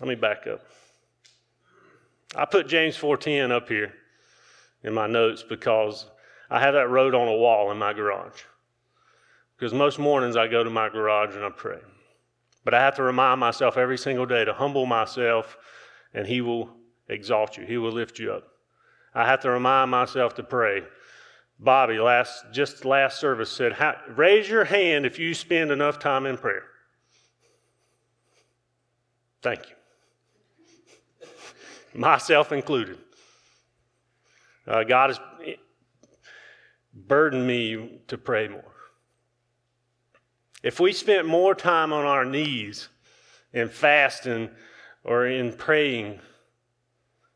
Let 0.00 0.08
me 0.08 0.14
back 0.14 0.46
up. 0.46 0.62
I 2.34 2.46
put 2.46 2.66
James 2.66 2.96
4:10 2.96 3.52
up 3.52 3.68
here 3.68 3.92
in 4.82 4.94
my 4.94 5.06
notes 5.06 5.42
because 5.42 6.06
I 6.48 6.60
have 6.60 6.72
that 6.72 6.88
wrote 6.88 7.14
on 7.14 7.28
a 7.28 7.36
wall 7.36 7.70
in 7.70 7.76
my 7.76 7.92
garage. 7.92 8.40
Because 9.54 9.74
most 9.74 9.98
mornings 9.98 10.34
I 10.34 10.48
go 10.48 10.64
to 10.64 10.70
my 10.70 10.88
garage 10.88 11.36
and 11.36 11.44
I 11.44 11.50
pray. 11.50 11.80
But 12.64 12.72
I 12.72 12.80
have 12.80 12.94
to 12.94 13.02
remind 13.02 13.38
myself 13.38 13.76
every 13.76 13.98
single 13.98 14.24
day 14.24 14.46
to 14.46 14.54
humble 14.54 14.86
myself 14.86 15.58
and 16.14 16.26
He 16.26 16.40
will 16.40 16.74
exalt 17.06 17.58
you, 17.58 17.66
He 17.66 17.76
will 17.76 17.92
lift 17.92 18.18
you 18.18 18.32
up. 18.32 18.44
I 19.14 19.26
have 19.26 19.40
to 19.40 19.50
remind 19.50 19.90
myself 19.90 20.32
to 20.36 20.42
pray. 20.42 20.84
Bobby, 21.62 21.98
last 21.98 22.46
just 22.52 22.86
last 22.86 23.20
service 23.20 23.52
said, 23.52 23.76
"Raise 24.08 24.48
your 24.48 24.64
hand 24.64 25.04
if 25.04 25.18
you 25.18 25.34
spend 25.34 25.70
enough 25.70 25.98
time 25.98 26.24
in 26.24 26.38
prayer." 26.38 26.64
Thank 29.42 29.68
you, 29.68 31.26
myself 32.00 32.50
included. 32.50 32.98
Uh, 34.66 34.84
God 34.84 35.10
has 35.10 35.20
burdened 36.94 37.46
me 37.46 38.00
to 38.08 38.16
pray 38.16 38.48
more. 38.48 38.64
If 40.62 40.80
we 40.80 40.92
spent 40.92 41.26
more 41.26 41.54
time 41.54 41.92
on 41.92 42.04
our 42.04 42.24
knees 42.24 42.88
in 43.52 43.68
fasting 43.68 44.50
or 45.04 45.26
in 45.26 45.52
praying 45.52 46.20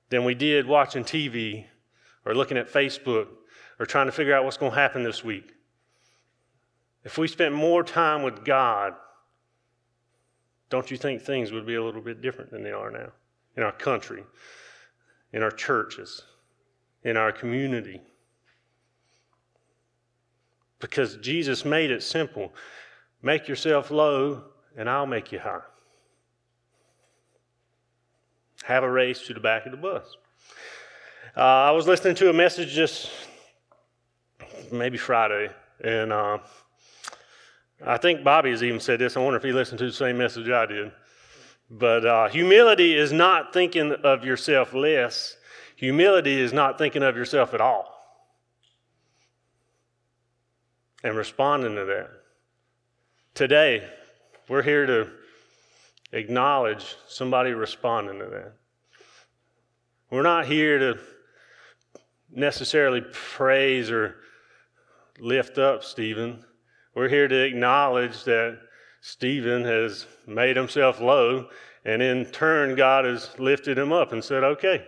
than 0.09 0.25
we 0.25 0.35
did 0.35 0.67
watching 0.67 1.05
TV 1.05 1.67
or 2.25 2.35
looking 2.35 2.57
at 2.57 2.73
Facebook 2.73 3.29
or 3.79 3.87
trying 3.87 4.07
to 4.07 4.13
figure 4.13 4.35
out 4.35 4.45
what's 4.45 4.57
going 4.57 4.73
to 4.73 4.79
happen 4.79 5.03
this 5.03 5.25
week, 5.25 5.55
if 7.05 7.19
we 7.19 7.29
spent 7.29 7.55
more 7.55 7.83
time 7.83 8.23
with 8.23 8.45
God, 8.45 8.95
don't 10.71 10.91
you 10.91 10.97
think 10.97 11.21
things 11.21 11.53
would 11.53 11.67
be 11.67 11.75
a 11.75 11.83
little 11.83 12.01
bit 12.01 12.23
different 12.23 12.51
than 12.51 12.63
they 12.63 12.73
are 12.73 12.91
now 12.91 13.13
in 13.57 13.63
our 13.63 13.73
country, 13.73 14.25
in 15.33 15.43
our 15.43 15.51
churches, 15.51 16.23
in 17.03 17.17
our 17.17 17.31
community? 17.31 18.01
Because 20.81 21.17
Jesus 21.17 21.65
made 21.65 21.91
it 21.91 22.03
simple. 22.03 22.53
Make 23.23 23.49
yourself 23.49 23.91
low, 23.91 24.45
and 24.77 24.89
I'll 24.89 25.07
make 25.07 25.33
you 25.33 25.39
high. 25.39 25.61
Have 28.65 28.83
a 28.83 28.91
race 28.91 29.27
to 29.27 29.35
the 29.35 29.41
back 29.41 29.67
of 29.67 29.73
the 29.73 29.79
bus. 29.79 30.17
Uh, 31.37 31.41
I 31.41 31.71
was 31.73 31.87
listening 31.87 32.15
to 32.17 32.31
a 32.31 32.33
message 32.33 32.73
just 32.73 33.11
maybe 34.75 34.99
Friday, 34.99 35.51
and 35.83 36.13
uh, 36.13 36.39
I 37.85 37.97
think 37.97 38.25
Bobby 38.25 38.51
has 38.51 38.63
even 38.63 38.81
said 38.81 38.99
this. 38.99 39.17
I 39.17 39.21
wonder 39.21 39.37
if 39.37 39.43
he 39.43 39.53
listened 39.53 39.79
to 39.79 39.87
the 39.87 39.93
same 39.93 40.19
message 40.19 40.49
I 40.49 40.67
did. 40.67 40.93
But 41.71 42.07
uh, 42.07 42.29
humility 42.29 42.97
is 42.97 43.13
not 43.13 43.53
thinking 43.53 43.93
of 43.93 44.25
yourself 44.25 44.75
less, 44.75 45.37
humility 45.77 46.41
is 46.41 46.53
not 46.53 46.79
thinking 46.79 47.03
of 47.03 47.17
yourself 47.17 47.55
at 47.55 47.61
all 47.61 47.95
and 51.03 51.17
responding 51.17 51.75
to 51.77 51.85
that. 51.85 52.11
Today, 53.35 53.89
we're 54.49 54.63
here 54.63 54.87
to 54.87 55.11
acknowledge 56.13 56.97
somebody 57.09 57.51
responding 57.51 58.19
to 58.19 58.27
that. 58.27 58.53
We're 60.11 60.23
not 60.23 60.47
here 60.47 60.79
to 60.79 60.99
necessarily 62.31 63.03
praise 63.13 63.91
or 63.91 64.17
lift 65.19 65.59
up 65.59 65.85
Stephen. 65.85 66.45
We're 66.95 67.09
here 67.09 67.29
to 67.29 67.45
acknowledge 67.45 68.25
that 68.25 68.59
Stephen 69.01 69.65
has 69.65 70.07
made 70.27 70.57
himself 70.57 71.01
low, 71.01 71.49
and 71.85 72.01
in 72.01 72.27
turn, 72.27 72.75
God 72.75 73.05
has 73.05 73.39
lifted 73.39 73.79
him 73.79 73.93
up 73.93 74.13
and 74.13 74.25
said, 74.25 74.45
okay. 74.45 74.87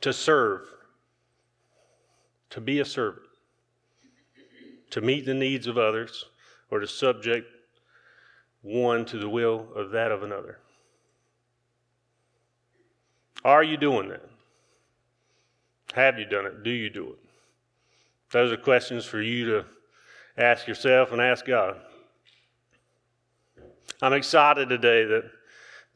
To 0.00 0.12
serve, 0.12 0.62
to 2.50 2.60
be 2.60 2.80
a 2.80 2.84
servant 2.84 3.26
to 4.92 5.00
meet 5.00 5.24
the 5.24 5.34
needs 5.34 5.66
of 5.66 5.78
others 5.78 6.26
or 6.70 6.78
to 6.78 6.86
subject 6.86 7.48
one 8.60 9.06
to 9.06 9.18
the 9.18 9.28
will 9.28 9.66
of 9.74 9.90
that 9.90 10.12
of 10.12 10.22
another. 10.22 10.58
Are 13.42 13.64
you 13.64 13.78
doing 13.78 14.10
that? 14.10 14.28
Have 15.94 16.18
you 16.18 16.24
done 16.24 16.46
it? 16.46 16.62
Do 16.62 16.70
you 16.70 16.90
do 16.90 17.10
it? 17.10 17.18
Those 18.30 18.50
are 18.50 18.56
questions 18.56 19.04
for 19.04 19.20
you 19.20 19.44
to 19.46 19.64
ask 20.38 20.66
yourself 20.66 21.12
and 21.12 21.20
ask 21.20 21.44
God. 21.44 21.76
I'm 24.00 24.14
excited 24.14 24.68
today 24.68 25.04
that 25.04 25.30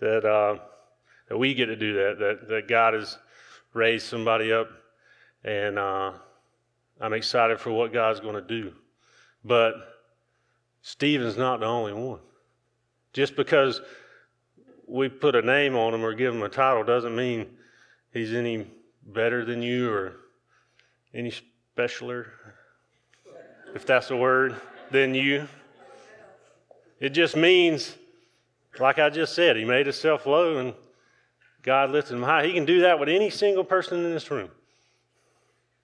that 0.01 0.25
uh, 0.25 0.59
that 1.29 1.39
we 1.39 1.55
get 1.55 1.67
to 1.67 1.77
do 1.77 1.95
that. 1.95 2.19
That 2.19 2.49
that 2.49 2.69
God 2.69 2.95
has 2.95 3.19
raised 3.73 4.07
somebody 4.07 4.53
up, 4.53 4.69
and 5.45 5.79
uh, 5.79 6.13
I'm 7.01 7.15
excited 7.15 7.59
for 7.59 7.71
what 7.71 7.93
God's 7.93 8.21
going 8.21 8.35
to 8.35 8.43
do. 8.43 8.73
But 9.45 9.75
Stephen's 10.83 11.37
not 11.37 11.61
the 11.61 11.67
only 11.67 11.95
one. 11.95 12.21
Just 13.13 13.35
because 13.35 13.81
we 14.87 15.09
put 15.09 15.35
a 15.35 15.43
name 15.43 15.75
on 15.75 15.95
him 15.95 16.05
or 16.05 16.13
give 16.15 16.35
him 16.35 16.43
a 16.43 16.49
title 16.49 16.85
doesn't 16.85 17.17
mean 17.17 17.49
he's 18.13 18.33
any 18.33 18.67
better 19.07 19.45
than 19.45 19.63
you 19.63 19.91
or 19.91 20.17
any 21.15 21.33
specialer, 21.77 22.27
if 23.75 23.87
that's 23.87 24.11
a 24.11 24.17
word, 24.17 24.57
than 24.91 25.15
you. 25.15 25.47
It 27.01 27.11
just 27.11 27.37
means, 27.37 27.95
like 28.79 28.99
I 28.99 29.11
just 29.11 29.35
said, 29.35 29.57
he 29.57 29.65
made 29.65 29.87
himself 29.87 30.27
low 30.27 30.59
and 30.59 30.75
God 31.63 31.91
lifted 31.91 32.15
him 32.15 32.23
high. 32.23 32.47
He 32.47 32.53
can 32.53 32.65
do 32.65 32.81
that 32.83 32.99
with 32.99 33.09
any 33.09 33.31
single 33.31 33.65
person 33.65 34.05
in 34.05 34.13
this 34.13 34.31
room. 34.31 34.51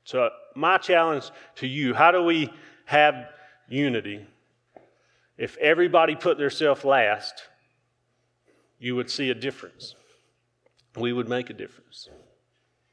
So, 0.04 0.30
my 0.54 0.78
challenge 0.78 1.30
to 1.56 1.66
you 1.66 1.94
how 1.94 2.10
do 2.10 2.22
we 2.22 2.52
have 2.84 3.28
unity, 3.68 4.26
if 5.38 5.56
everybody 5.58 6.14
put 6.14 6.38
themselves 6.38 6.84
last, 6.84 7.42
you 8.78 8.96
would 8.96 9.10
see 9.10 9.30
a 9.30 9.34
difference. 9.34 9.94
We 10.96 11.12
would 11.12 11.28
make 11.28 11.50
a 11.50 11.54
difference. 11.54 12.08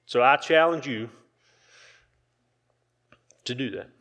So 0.10 0.24
I 0.24 0.38
challenge 0.38 0.88
you 0.88 1.08
to 3.44 3.54
do 3.54 3.70
that. 3.70 3.92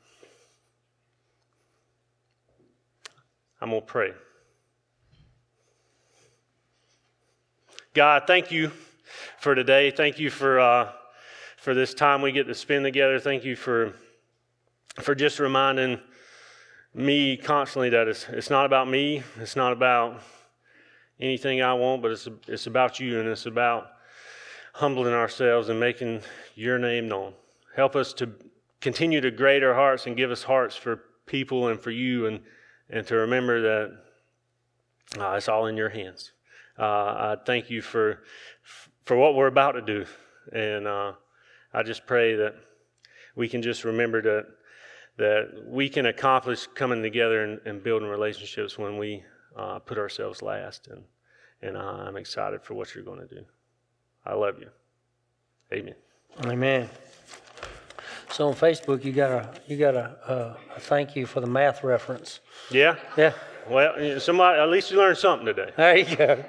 I'm 3.60 3.68
going 3.68 3.82
to 3.82 3.86
pray. 3.86 4.12
God, 7.92 8.22
thank 8.26 8.50
you 8.50 8.72
for 9.38 9.54
today. 9.54 9.90
Thank 9.90 10.18
you 10.18 10.30
for, 10.30 10.58
uh, 10.58 10.92
for 11.58 11.74
this 11.74 11.92
time 11.92 12.22
we 12.22 12.32
get 12.32 12.46
to 12.46 12.54
spend 12.54 12.86
together. 12.86 13.20
Thank 13.20 13.44
you 13.44 13.54
for, 13.54 13.92
for 15.02 15.14
just 15.14 15.38
reminding 15.38 16.00
me 16.94 17.36
constantly 17.36 17.90
that 17.90 18.08
it's, 18.08 18.26
it's 18.30 18.48
not 18.48 18.64
about 18.64 18.88
me, 18.88 19.22
it's 19.38 19.56
not 19.56 19.74
about 19.74 20.22
anything 21.20 21.60
I 21.60 21.74
want, 21.74 22.00
but 22.00 22.12
it's, 22.12 22.26
it's 22.46 22.66
about 22.66 22.98
you 22.98 23.20
and 23.20 23.28
it's 23.28 23.44
about 23.44 23.88
humbling 24.78 25.12
ourselves 25.12 25.68
and 25.68 25.80
making 25.80 26.20
your 26.54 26.78
name 26.78 27.08
known. 27.08 27.32
Help 27.74 27.96
us 27.96 28.12
to 28.12 28.30
continue 28.80 29.20
to 29.20 29.28
grade 29.28 29.64
our 29.64 29.74
hearts 29.74 30.06
and 30.06 30.16
give 30.16 30.30
us 30.30 30.44
hearts 30.44 30.76
for 30.76 31.02
people 31.26 31.66
and 31.66 31.80
for 31.80 31.90
you, 31.90 32.26
and, 32.26 32.38
and 32.88 33.04
to 33.04 33.16
remember 33.16 33.60
that 33.60 33.98
uh, 35.18 35.32
it's 35.32 35.48
all 35.48 35.66
in 35.66 35.76
your 35.76 35.88
hands. 35.88 36.30
Uh, 36.78 36.82
I 36.84 37.36
thank 37.44 37.70
you 37.70 37.82
for 37.82 38.22
for 39.04 39.16
what 39.16 39.34
we're 39.34 39.48
about 39.48 39.72
to 39.72 39.82
do, 39.82 40.06
and 40.52 40.86
uh, 40.86 41.12
I 41.74 41.82
just 41.82 42.06
pray 42.06 42.36
that 42.36 42.54
we 43.34 43.48
can 43.48 43.62
just 43.62 43.82
remember 43.82 44.22
that 44.22 44.46
that 45.16 45.64
we 45.66 45.88
can 45.88 46.06
accomplish 46.06 46.68
coming 46.68 47.02
together 47.02 47.42
and, 47.42 47.60
and 47.66 47.82
building 47.82 48.08
relationships 48.08 48.78
when 48.78 48.96
we 48.96 49.24
uh, 49.56 49.80
put 49.80 49.98
ourselves 49.98 50.40
last. 50.40 50.86
And 50.86 51.02
and 51.62 51.76
I'm 51.76 52.16
excited 52.16 52.62
for 52.62 52.74
what 52.74 52.94
you're 52.94 53.02
going 53.02 53.26
to 53.26 53.34
do. 53.34 53.44
I 54.28 54.34
love 54.34 54.60
you. 54.60 54.68
Amen. 55.72 55.94
Amen. 56.44 56.88
So 58.30 58.48
on 58.48 58.54
Facebook, 58.54 59.04
you 59.04 59.12
got 59.12 59.30
a 59.30 59.50
you 59.66 59.78
got 59.78 59.94
a, 59.94 60.16
uh, 60.30 60.56
a 60.76 60.80
thank 60.80 61.16
you 61.16 61.26
for 61.26 61.40
the 61.40 61.46
math 61.46 61.82
reference. 61.82 62.40
Yeah. 62.70 62.96
Yeah. 63.16 63.32
Well, 63.68 64.20
somebody 64.20 64.60
at 64.60 64.68
least 64.68 64.90
you 64.90 64.98
learned 64.98 65.18
something 65.18 65.46
today. 65.46 65.72
There 65.76 65.96
you 65.96 66.16
go. 66.16 66.44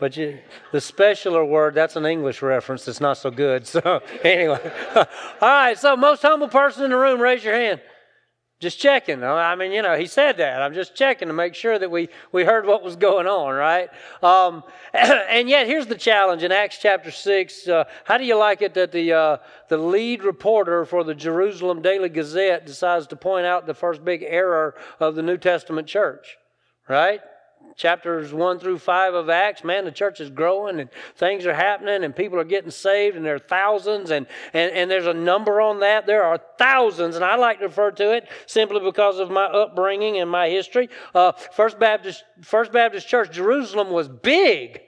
But 0.00 0.16
you, 0.16 0.38
the 0.72 0.78
specialer 0.78 1.48
word, 1.48 1.74
that's 1.74 1.96
an 1.96 2.04
English 2.04 2.42
reference 2.42 2.84
that's 2.84 3.00
not 3.00 3.16
so 3.16 3.30
good. 3.30 3.66
So, 3.66 4.02
anyway. 4.24 4.72
All 4.96 5.04
right, 5.40 5.78
so 5.78 5.96
most 5.96 6.22
humble 6.22 6.48
person 6.48 6.84
in 6.84 6.90
the 6.90 6.96
room, 6.96 7.20
raise 7.20 7.44
your 7.44 7.54
hand. 7.54 7.80
Just 8.60 8.78
checking. 8.78 9.22
I 9.22 9.56
mean, 9.56 9.72
you 9.72 9.82
know, 9.82 9.96
he 9.96 10.06
said 10.06 10.36
that. 10.36 10.62
I'm 10.62 10.74
just 10.74 10.94
checking 10.94 11.28
to 11.28 11.34
make 11.34 11.54
sure 11.54 11.78
that 11.78 11.90
we, 11.90 12.08
we 12.32 12.44
heard 12.44 12.66
what 12.66 12.82
was 12.82 12.96
going 12.96 13.26
on, 13.26 13.52
right? 13.54 13.90
Um, 14.22 14.62
and 14.94 15.48
yet, 15.48 15.66
here's 15.66 15.86
the 15.86 15.96
challenge 15.96 16.44
in 16.44 16.52
Acts 16.52 16.78
chapter 16.80 17.10
6. 17.10 17.68
Uh, 17.68 17.84
how 18.04 18.16
do 18.16 18.24
you 18.24 18.36
like 18.36 18.62
it 18.62 18.72
that 18.74 18.92
the, 18.92 19.12
uh, 19.12 19.36
the 19.68 19.76
lead 19.76 20.22
reporter 20.22 20.84
for 20.84 21.02
the 21.02 21.14
Jerusalem 21.14 21.82
Daily 21.82 22.08
Gazette 22.08 22.64
decides 22.64 23.08
to 23.08 23.16
point 23.16 23.44
out 23.44 23.66
the 23.66 23.74
first 23.74 24.04
big 24.04 24.22
error 24.22 24.76
of 25.00 25.16
the 25.16 25.22
New 25.22 25.36
Testament 25.36 25.88
church, 25.88 26.36
right? 26.88 27.20
Chapters 27.76 28.32
1 28.32 28.58
through 28.58 28.78
5 28.78 29.14
of 29.14 29.28
Acts, 29.28 29.64
man, 29.64 29.84
the 29.84 29.92
church 29.92 30.20
is 30.20 30.30
growing 30.30 30.80
and 30.80 30.88
things 31.16 31.46
are 31.46 31.54
happening 31.54 32.04
and 32.04 32.14
people 32.14 32.38
are 32.38 32.44
getting 32.44 32.70
saved 32.70 33.16
and 33.16 33.24
there 33.24 33.34
are 33.34 33.38
thousands 33.40 34.10
and, 34.10 34.26
and, 34.52 34.72
and 34.72 34.90
there's 34.90 35.06
a 35.06 35.14
number 35.14 35.60
on 35.60 35.80
that. 35.80 36.06
There 36.06 36.24
are 36.24 36.40
thousands, 36.58 37.16
and 37.16 37.24
I 37.24 37.36
like 37.36 37.58
to 37.58 37.66
refer 37.66 37.90
to 37.92 38.12
it 38.12 38.28
simply 38.46 38.80
because 38.80 39.18
of 39.18 39.30
my 39.30 39.44
upbringing 39.44 40.18
and 40.18 40.30
my 40.30 40.48
history. 40.48 40.88
Uh, 41.14 41.32
First, 41.32 41.78
Baptist, 41.78 42.24
First 42.42 42.72
Baptist 42.72 43.08
Church, 43.08 43.30
Jerusalem 43.30 43.90
was 43.90 44.08
big 44.08 44.80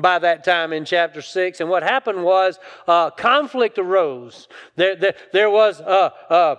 by 0.00 0.18
that 0.18 0.44
time 0.44 0.72
in 0.72 0.84
chapter 0.84 1.22
6. 1.22 1.60
And 1.60 1.68
what 1.68 1.82
happened 1.82 2.22
was 2.22 2.58
uh, 2.86 3.10
conflict 3.10 3.78
arose. 3.78 4.48
There, 4.76 4.96
there, 4.96 5.14
there 5.32 5.50
was 5.50 5.80
uh, 5.80 6.10
uh, 6.28 6.56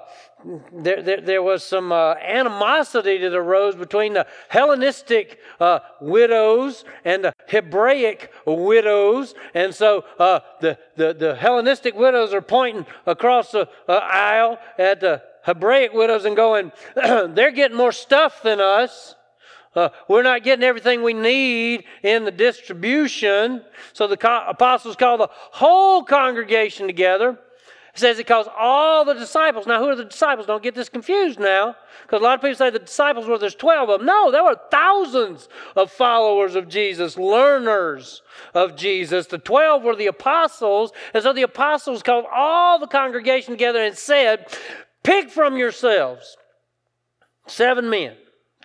there, 0.72 1.02
there, 1.02 1.22
there, 1.22 1.44
was 1.44 1.64
some 1.64 1.92
uh, 1.92 2.14
animosity 2.16 3.18
that 3.18 3.34
arose 3.34 3.76
between 3.76 4.14
the 4.14 4.28
Hellenistic 4.50 5.40
uh, 5.60 5.80
widows 6.00 6.84
and 7.04 7.24
the 7.24 7.34
Hebraic 7.48 8.32
widows. 8.46 9.34
And 9.54 9.74
so 9.74 10.04
uh, 10.20 10.42
the, 10.62 10.78
the, 10.98 11.14
the, 11.14 11.36
Hellenistic 11.36 11.96
widows 11.96 12.34
are 12.34 12.42
pointing 12.42 12.86
across 13.06 13.52
the 13.52 13.68
uh, 13.88 13.94
aisle 13.94 14.60
at 14.78 15.00
the 15.00 15.24
Hebraic 15.44 15.94
widows 15.94 16.26
and 16.26 16.36
going, 16.36 16.72
they're 16.96 17.52
getting 17.52 17.78
more 17.78 17.92
stuff 17.92 18.44
than 18.44 18.60
us. 18.60 19.16
Uh, 19.76 19.90
we're 20.08 20.24
not 20.24 20.44
getting 20.44 20.64
everything 20.64 21.04
we 21.04 21.14
need 21.14 21.84
in 22.04 22.24
the 22.24 22.32
distribution. 22.32 23.62
So 23.94 24.08
the 24.08 24.18
co- 24.18 24.46
apostles 24.48 24.96
call 24.96 25.18
the 25.18 25.30
whole 25.32 26.04
congregation 26.04 26.88
together 26.88 27.40
it 27.96 28.00
says 28.00 28.20
it 28.20 28.28
calls 28.28 28.50
all 28.58 29.06
the 29.06 29.14
disciples. 29.14 29.66
Now, 29.66 29.80
who 29.80 29.88
are 29.88 29.96
the 29.96 30.04
disciples? 30.04 30.48
Don't 30.48 30.62
get 30.62 30.76
this 30.76 30.90
confused 30.90 31.40
now, 31.40 31.78
because 32.02 32.20
a 32.20 32.24
lot 32.26 32.36
of 32.36 32.42
people 32.42 32.58
say 32.58 32.70
the 32.70 32.80
disciples 32.80 33.26
were 33.26 33.38
there's 33.38 33.56
12 33.56 33.90
of 33.90 34.00
them. 34.00 34.06
No, 34.06 34.32
there 34.32 34.44
were 34.44 34.60
thousands 34.70 35.48
of 35.78 35.90
followers 35.90 36.56
of 36.56 36.68
Jesus, 36.68 37.18
learners 37.18 38.22
of 38.54 38.76
Jesus. 38.76 39.28
The 39.28 39.38
12 39.38 39.84
were 39.84 39.96
the 39.96 40.08
apostles, 40.08 40.92
and 41.14 41.24
so 41.24 41.32
the 41.32 41.44
apostles 41.44 42.04
called 42.04 42.26
all 42.36 42.80
the 42.80 42.88
congregation 42.88 43.54
together 43.54 43.82
and 43.82 43.98
said, 43.98 44.48
Pick 45.02 45.30
from 45.30 45.56
yourselves 45.56 46.36
seven 47.48 47.90
men 47.90 48.18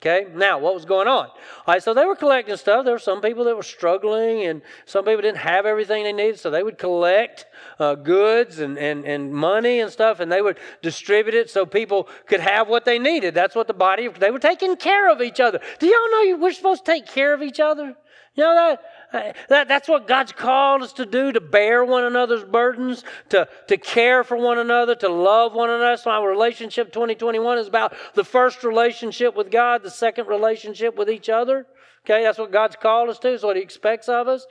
Okay, 0.02 0.28
now 0.34 0.58
what 0.58 0.72
was 0.72 0.86
going 0.86 1.06
on? 1.08 1.26
All 1.26 1.34
right, 1.68 1.82
so 1.82 1.92
they 1.92 2.06
were 2.06 2.16
collecting 2.16 2.56
stuff. 2.56 2.86
There 2.86 2.94
were 2.94 2.98
some 2.98 3.20
people 3.20 3.44
that 3.44 3.54
were 3.54 3.62
struggling, 3.62 4.46
and 4.46 4.62
some 4.86 5.04
people 5.04 5.20
didn't 5.20 5.36
have 5.36 5.66
everything 5.66 6.04
they 6.04 6.12
needed, 6.14 6.40
so 6.40 6.50
they 6.50 6.62
would 6.62 6.78
collect 6.78 7.44
uh, 7.78 7.96
goods 7.96 8.60
and, 8.60 8.78
and, 8.78 9.04
and 9.04 9.30
money 9.30 9.80
and 9.80 9.92
stuff, 9.92 10.20
and 10.20 10.32
they 10.32 10.40
would 10.40 10.58
distribute 10.80 11.34
it 11.34 11.50
so 11.50 11.66
people 11.66 12.08
could 12.26 12.40
have 12.40 12.66
what 12.66 12.86
they 12.86 12.98
needed. 12.98 13.34
That's 13.34 13.54
what 13.54 13.66
the 13.66 13.74
body, 13.74 14.08
they 14.08 14.30
were 14.30 14.38
taking 14.38 14.74
care 14.76 15.12
of 15.12 15.20
each 15.20 15.38
other. 15.38 15.60
Do 15.78 15.86
y'all 15.86 16.10
know 16.12 16.38
we're 16.38 16.52
supposed 16.52 16.86
to 16.86 16.92
take 16.92 17.06
care 17.06 17.34
of 17.34 17.42
each 17.42 17.60
other? 17.60 17.94
You 18.34 18.44
know 18.44 18.54
that? 18.54 18.82
That, 19.12 19.68
that's 19.68 19.88
what 19.88 20.06
God's 20.06 20.32
called 20.32 20.82
us 20.82 20.92
to 20.94 21.06
do 21.06 21.32
to 21.32 21.40
bear 21.40 21.84
one 21.84 22.04
another's 22.04 22.44
burdens, 22.44 23.04
to, 23.30 23.48
to 23.68 23.76
care 23.76 24.22
for 24.22 24.36
one 24.36 24.58
another, 24.58 24.94
to 24.96 25.08
love 25.08 25.52
one 25.52 25.70
another. 25.70 25.96
So, 25.96 26.10
our 26.10 26.28
relationship 26.28 26.92
2021 26.92 27.58
is 27.58 27.66
about 27.66 27.94
the 28.14 28.24
first 28.24 28.62
relationship 28.62 29.34
with 29.34 29.50
God, 29.50 29.82
the 29.82 29.90
second 29.90 30.28
relationship 30.28 30.96
with 30.96 31.10
each 31.10 31.28
other. 31.28 31.66
Okay, 32.04 32.22
that's 32.22 32.38
what 32.38 32.52
God's 32.52 32.76
called 32.76 33.08
us 33.10 33.18
to, 33.20 33.34
it's 33.34 33.42
what 33.42 33.56
He 33.56 33.62
expects 33.62 34.08
of 34.08 34.28
us. 34.28 34.46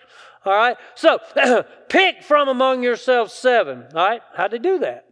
All 0.45 0.53
right, 0.53 0.77
so 0.95 1.19
pick 1.89 2.23
from 2.23 2.47
among 2.49 2.83
yourselves 2.83 3.33
seven. 3.33 3.85
All 3.93 4.07
right, 4.07 4.21
how'd 4.35 4.51
they 4.51 4.59
do 4.59 4.79
that? 4.79 5.05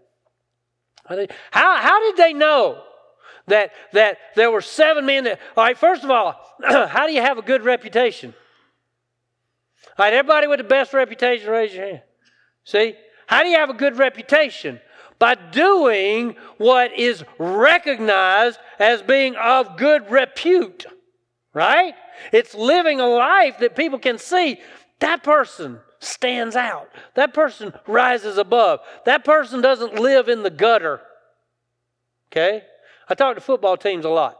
How, 1.51 1.77
how 1.77 1.99
did 2.01 2.17
they 2.17 2.33
know 2.33 2.83
that, 3.47 3.71
that 3.93 4.17
there 4.35 4.51
were 4.51 4.61
seven 4.61 5.05
men 5.05 5.23
that, 5.23 5.39
all 5.55 5.63
right, 5.63 5.77
first 5.77 6.03
of 6.03 6.11
all, 6.11 6.35
how 6.63 7.07
do 7.07 7.13
you 7.13 7.21
have 7.21 7.37
a 7.37 7.41
good 7.41 7.63
reputation? 7.63 8.33
All 9.97 10.05
right, 10.05 10.13
everybody 10.13 10.47
with 10.47 10.59
the 10.59 10.63
best 10.63 10.93
reputation, 10.93 11.49
raise 11.49 11.73
your 11.73 11.85
hand. 11.85 12.01
See? 12.63 12.95
How 13.27 13.43
do 13.43 13.49
you 13.49 13.57
have 13.57 13.69
a 13.69 13.73
good 13.73 13.97
reputation? 13.97 14.79
By 15.19 15.35
doing 15.35 16.35
what 16.57 16.97
is 16.97 17.23
recognized 17.37 18.59
as 18.79 19.01
being 19.01 19.35
of 19.35 19.77
good 19.77 20.09
repute, 20.11 20.85
right? 21.53 21.93
It's 22.31 22.53
living 22.55 22.99
a 22.99 23.07
life 23.07 23.57
that 23.59 23.75
people 23.75 23.99
can 23.99 24.17
see 24.17 24.59
that 24.99 25.23
person 25.23 25.79
stands 25.99 26.55
out. 26.55 26.89
That 27.15 27.33
person 27.33 27.73
rises 27.87 28.37
above. 28.37 28.79
That 29.05 29.25
person 29.25 29.61
doesn't 29.61 29.95
live 29.95 30.29
in 30.29 30.43
the 30.43 30.49
gutter. 30.49 31.01
Okay? 32.31 32.63
I 33.09 33.15
talk 33.15 33.35
to 33.35 33.41
football 33.41 33.77
teams 33.77 34.05
a 34.05 34.09
lot, 34.09 34.37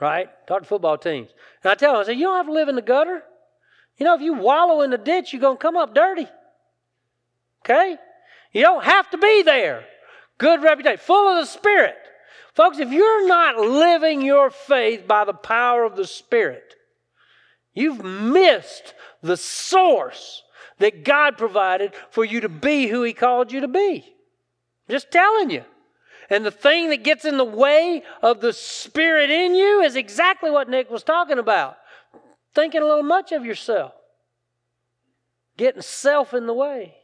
right? 0.00 0.28
Talk 0.46 0.62
to 0.62 0.68
football 0.68 0.98
teams. 0.98 1.30
And 1.64 1.70
I 1.70 1.74
tell 1.74 1.92
them, 1.92 2.02
I 2.02 2.04
say, 2.04 2.12
you 2.12 2.24
don't 2.24 2.36
have 2.36 2.46
to 2.46 2.52
live 2.52 2.68
in 2.68 2.76
the 2.76 2.82
gutter. 2.82 3.22
You 3.98 4.06
know, 4.06 4.14
if 4.14 4.20
you 4.20 4.34
wallow 4.34 4.82
in 4.82 4.90
the 4.90 4.98
ditch, 4.98 5.32
you're 5.32 5.40
going 5.40 5.56
to 5.56 5.62
come 5.62 5.76
up 5.76 5.94
dirty. 5.94 6.26
Okay? 7.64 7.96
You 8.52 8.62
don't 8.62 8.84
have 8.84 9.10
to 9.10 9.18
be 9.18 9.42
there. 9.42 9.84
Good 10.38 10.62
reputation, 10.62 10.98
full 10.98 11.28
of 11.28 11.36
the 11.36 11.46
Spirit. 11.46 11.96
Folks, 12.54 12.78
if 12.78 12.90
you're 12.90 13.26
not 13.26 13.56
living 13.56 14.22
your 14.22 14.50
faith 14.50 15.06
by 15.06 15.24
the 15.24 15.32
power 15.32 15.84
of 15.84 15.96
the 15.96 16.06
Spirit, 16.06 16.74
you've 17.72 18.04
missed 18.04 18.94
the 19.22 19.36
source 19.36 20.42
that 20.78 21.04
God 21.04 21.38
provided 21.38 21.92
for 22.10 22.24
you 22.24 22.40
to 22.40 22.48
be 22.48 22.88
who 22.88 23.02
He 23.02 23.12
called 23.12 23.52
you 23.52 23.60
to 23.60 23.68
be. 23.68 24.04
Just 24.90 25.10
telling 25.10 25.50
you. 25.50 25.64
And 26.28 26.44
the 26.44 26.50
thing 26.50 26.90
that 26.90 27.04
gets 27.04 27.24
in 27.24 27.36
the 27.36 27.44
way 27.44 28.02
of 28.22 28.40
the 28.40 28.52
Spirit 28.52 29.30
in 29.30 29.54
you 29.54 29.82
is 29.82 29.96
exactly 29.96 30.50
what 30.50 30.68
Nick 30.68 30.90
was 30.90 31.02
talking 31.02 31.38
about 31.38 31.76
thinking 32.54 32.82
a 32.82 32.86
little 32.86 33.02
much 33.02 33.32
of 33.32 33.44
yourself, 33.44 33.92
getting 35.56 35.82
self 35.82 36.34
in 36.34 36.46
the 36.46 36.54
way, 36.54 36.96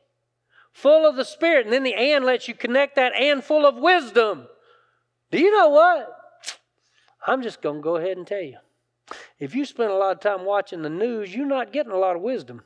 full 0.73 1.09
of 1.09 1.17
the 1.17 1.25
Spirit. 1.25 1.67
And 1.67 1.73
then 1.73 1.83
the 1.83 1.95
and 1.95 2.25
lets 2.25 2.49
you 2.49 2.55
connect 2.55 2.97
that 2.97 3.15
and 3.15 3.43
full 3.43 3.67
of 3.67 3.77
wisdom. 3.77 4.47
Do 5.31 5.39
you 5.39 5.51
know 5.51 5.69
what? 5.69 6.15
I'm 7.27 7.43
just 7.43 7.61
going 7.61 7.77
to 7.77 7.83
go 7.83 7.97
ahead 7.97 8.17
and 8.17 8.27
tell 8.27 8.41
you. 8.41 8.59
If 9.39 9.55
you 9.55 9.65
spend 9.65 9.91
a 9.91 9.95
lot 9.95 10.13
of 10.13 10.21
time 10.21 10.45
watching 10.45 10.83
the 10.83 10.91
news, 10.91 11.35
you're 11.35 11.47
not 11.47 11.73
getting 11.73 11.93
a 11.93 11.99
lot 11.99 12.17
of 12.17 12.23
wisdom. 12.23 12.63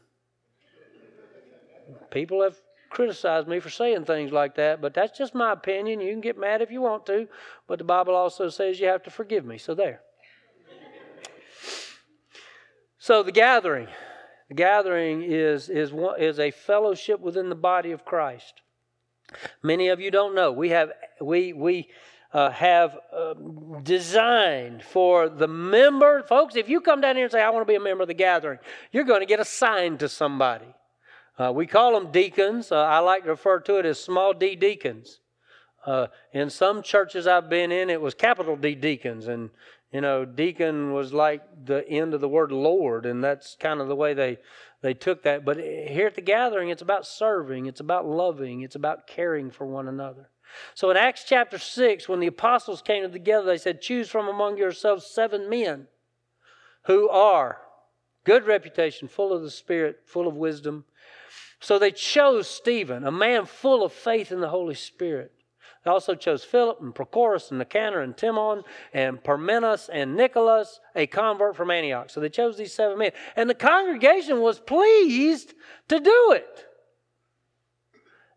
People 2.11 2.42
have 2.42 2.57
criticized 2.90 3.49
me 3.49 3.59
for 3.59 3.71
saying 3.71 4.05
things 4.05 4.33
like 4.33 4.55
that, 4.57 4.81
but 4.81 4.92
that's 4.92 5.16
just 5.16 5.35
my 5.35 5.53
opinion. 5.53 6.01
You 6.01 6.12
can 6.12 6.21
get 6.21 6.38
mad 6.38 6.61
if 6.62 6.71
you 6.71 6.83
want 6.83 7.07
to, 7.07 7.27
but 7.66 7.79
the 7.79 7.85
Bible 7.85 8.14
also 8.14 8.49
says 8.49 8.79
you 8.81 8.87
have 8.88 9.03
to 9.05 9.11
forgive 9.11 9.45
me. 9.45 9.59
So 9.59 9.75
there. 9.75 10.01
So 13.02 13.24
the 13.24 13.32
gathering, 13.32 13.88
the 14.48 14.54
gathering 14.54 15.24
is, 15.24 15.68
is, 15.68 15.92
is 16.20 16.38
a 16.38 16.52
fellowship 16.52 17.18
within 17.18 17.48
the 17.48 17.56
body 17.56 17.90
of 17.90 18.04
Christ. 18.04 18.62
Many 19.60 19.88
of 19.88 19.98
you 19.98 20.12
don't 20.12 20.36
know. 20.36 20.52
We 20.52 20.68
have, 20.68 20.92
we, 21.20 21.52
we, 21.52 21.88
uh, 22.32 22.50
have 22.50 22.96
uh, 23.12 23.34
designed 23.82 24.84
for 24.84 25.28
the 25.28 25.48
member. 25.48 26.22
Folks, 26.22 26.54
if 26.54 26.68
you 26.68 26.80
come 26.80 27.00
down 27.00 27.16
here 27.16 27.24
and 27.24 27.32
say, 27.32 27.42
I 27.42 27.50
want 27.50 27.66
to 27.66 27.72
be 27.72 27.74
a 27.74 27.80
member 27.80 28.02
of 28.02 28.08
the 28.08 28.14
gathering, 28.14 28.60
you're 28.92 29.02
going 29.02 29.18
to 29.18 29.26
get 29.26 29.40
assigned 29.40 29.98
to 29.98 30.08
somebody. 30.08 30.72
Uh, 31.36 31.50
we 31.52 31.66
call 31.66 31.98
them 31.98 32.12
deacons. 32.12 32.70
Uh, 32.70 32.84
I 32.84 33.00
like 33.00 33.24
to 33.24 33.30
refer 33.30 33.58
to 33.58 33.78
it 33.78 33.84
as 33.84 33.98
small 33.98 34.32
d 34.32 34.54
deacons. 34.54 35.18
Uh, 35.84 36.06
in 36.32 36.48
some 36.48 36.82
churches 36.82 37.26
I've 37.26 37.50
been 37.50 37.72
in, 37.72 37.90
it 37.90 38.00
was 38.00 38.14
capital 38.14 38.54
D 38.54 38.76
deacons, 38.76 39.26
and 39.26 39.50
you 39.92 40.00
know, 40.00 40.24
deacon 40.24 40.92
was 40.92 41.12
like 41.12 41.42
the 41.66 41.87
end 41.88 42.14
of 42.14 42.20
the 42.20 42.28
word 42.28 42.50
Lord, 42.50 43.05
and 43.05 43.22
that's 43.22 43.57
kind 43.61 43.81
of 43.81 43.88
the 43.88 43.96
way 43.96 44.14
they 44.14 44.38
they 44.81 44.94
took 44.94 45.22
that. 45.22 45.44
But 45.44 45.59
here 45.59 46.09
at 46.09 46.16
the 46.16 46.20
gathering, 46.20 46.68
it's 46.68 46.83
about 46.83 47.07
serving, 47.07 47.66
it's 47.66 47.81
about 47.81 48.07
loving, 48.07 48.62
it's 48.62 48.74
about 48.74 49.07
caring 49.07 49.50
for 49.50 49.64
one 49.64 49.87
another. 49.87 50.28
So 50.74 50.90
in 50.90 50.96
Acts 50.96 51.24
chapter 51.24 51.57
6, 51.57 52.09
when 52.09 52.20
the 52.20 52.26
apostles 52.26 52.83
came 52.83 53.11
together, 53.11 53.46
they 53.46 53.59
said, 53.59 53.81
Choose 53.81 54.11
from 54.11 54.28
among 54.28 54.59
yourselves 54.59 55.07
seven 55.07 55.48
men 55.48 55.87
who 56.85 57.09
are 57.09 57.59
good 58.24 58.46
reputation, 58.46 59.09
full 59.09 59.33
of 59.33 59.42
the 59.42 59.50
Spirit, 59.50 60.00
full 60.05 60.26
of 60.26 60.35
wisdom. 60.35 60.85
So 61.61 61.78
they 61.78 61.92
chose 61.92 62.48
Stephen, 62.48 63.05
a 63.05 63.12
man 63.12 63.46
full 63.46 63.85
of 63.85 63.92
faith 63.92 64.33
in 64.33 64.40
the 64.40 64.48
Holy 64.48 64.74
Spirit. 64.74 65.33
They 65.85 65.90
also 65.90 66.14
chose 66.14 66.45
Philip 66.45 66.81
and 66.81 66.95
Prochorus 66.95 67.51
and 67.51 67.59
Nicanor 67.59 68.01
and 68.01 68.16
Timon 68.16 68.62
and 68.92 69.23
Parmenas 69.23 69.88
and 69.92 70.16
Nicholas, 70.16 70.81
a 70.95 71.07
convert 71.07 71.57
from 71.57 71.71
Antioch. 71.71 72.11
So 72.11 72.21
they 72.21 72.29
chose 72.29 72.57
these 72.57 72.73
seven 72.73 72.99
men. 72.99 73.12
And 73.35 73.51
the 73.51 73.55
congregation 73.55 74.40
was 74.40 74.61
pleased 74.61 75.55
to 75.88 75.99
do 75.99 76.33
it. 76.33 76.71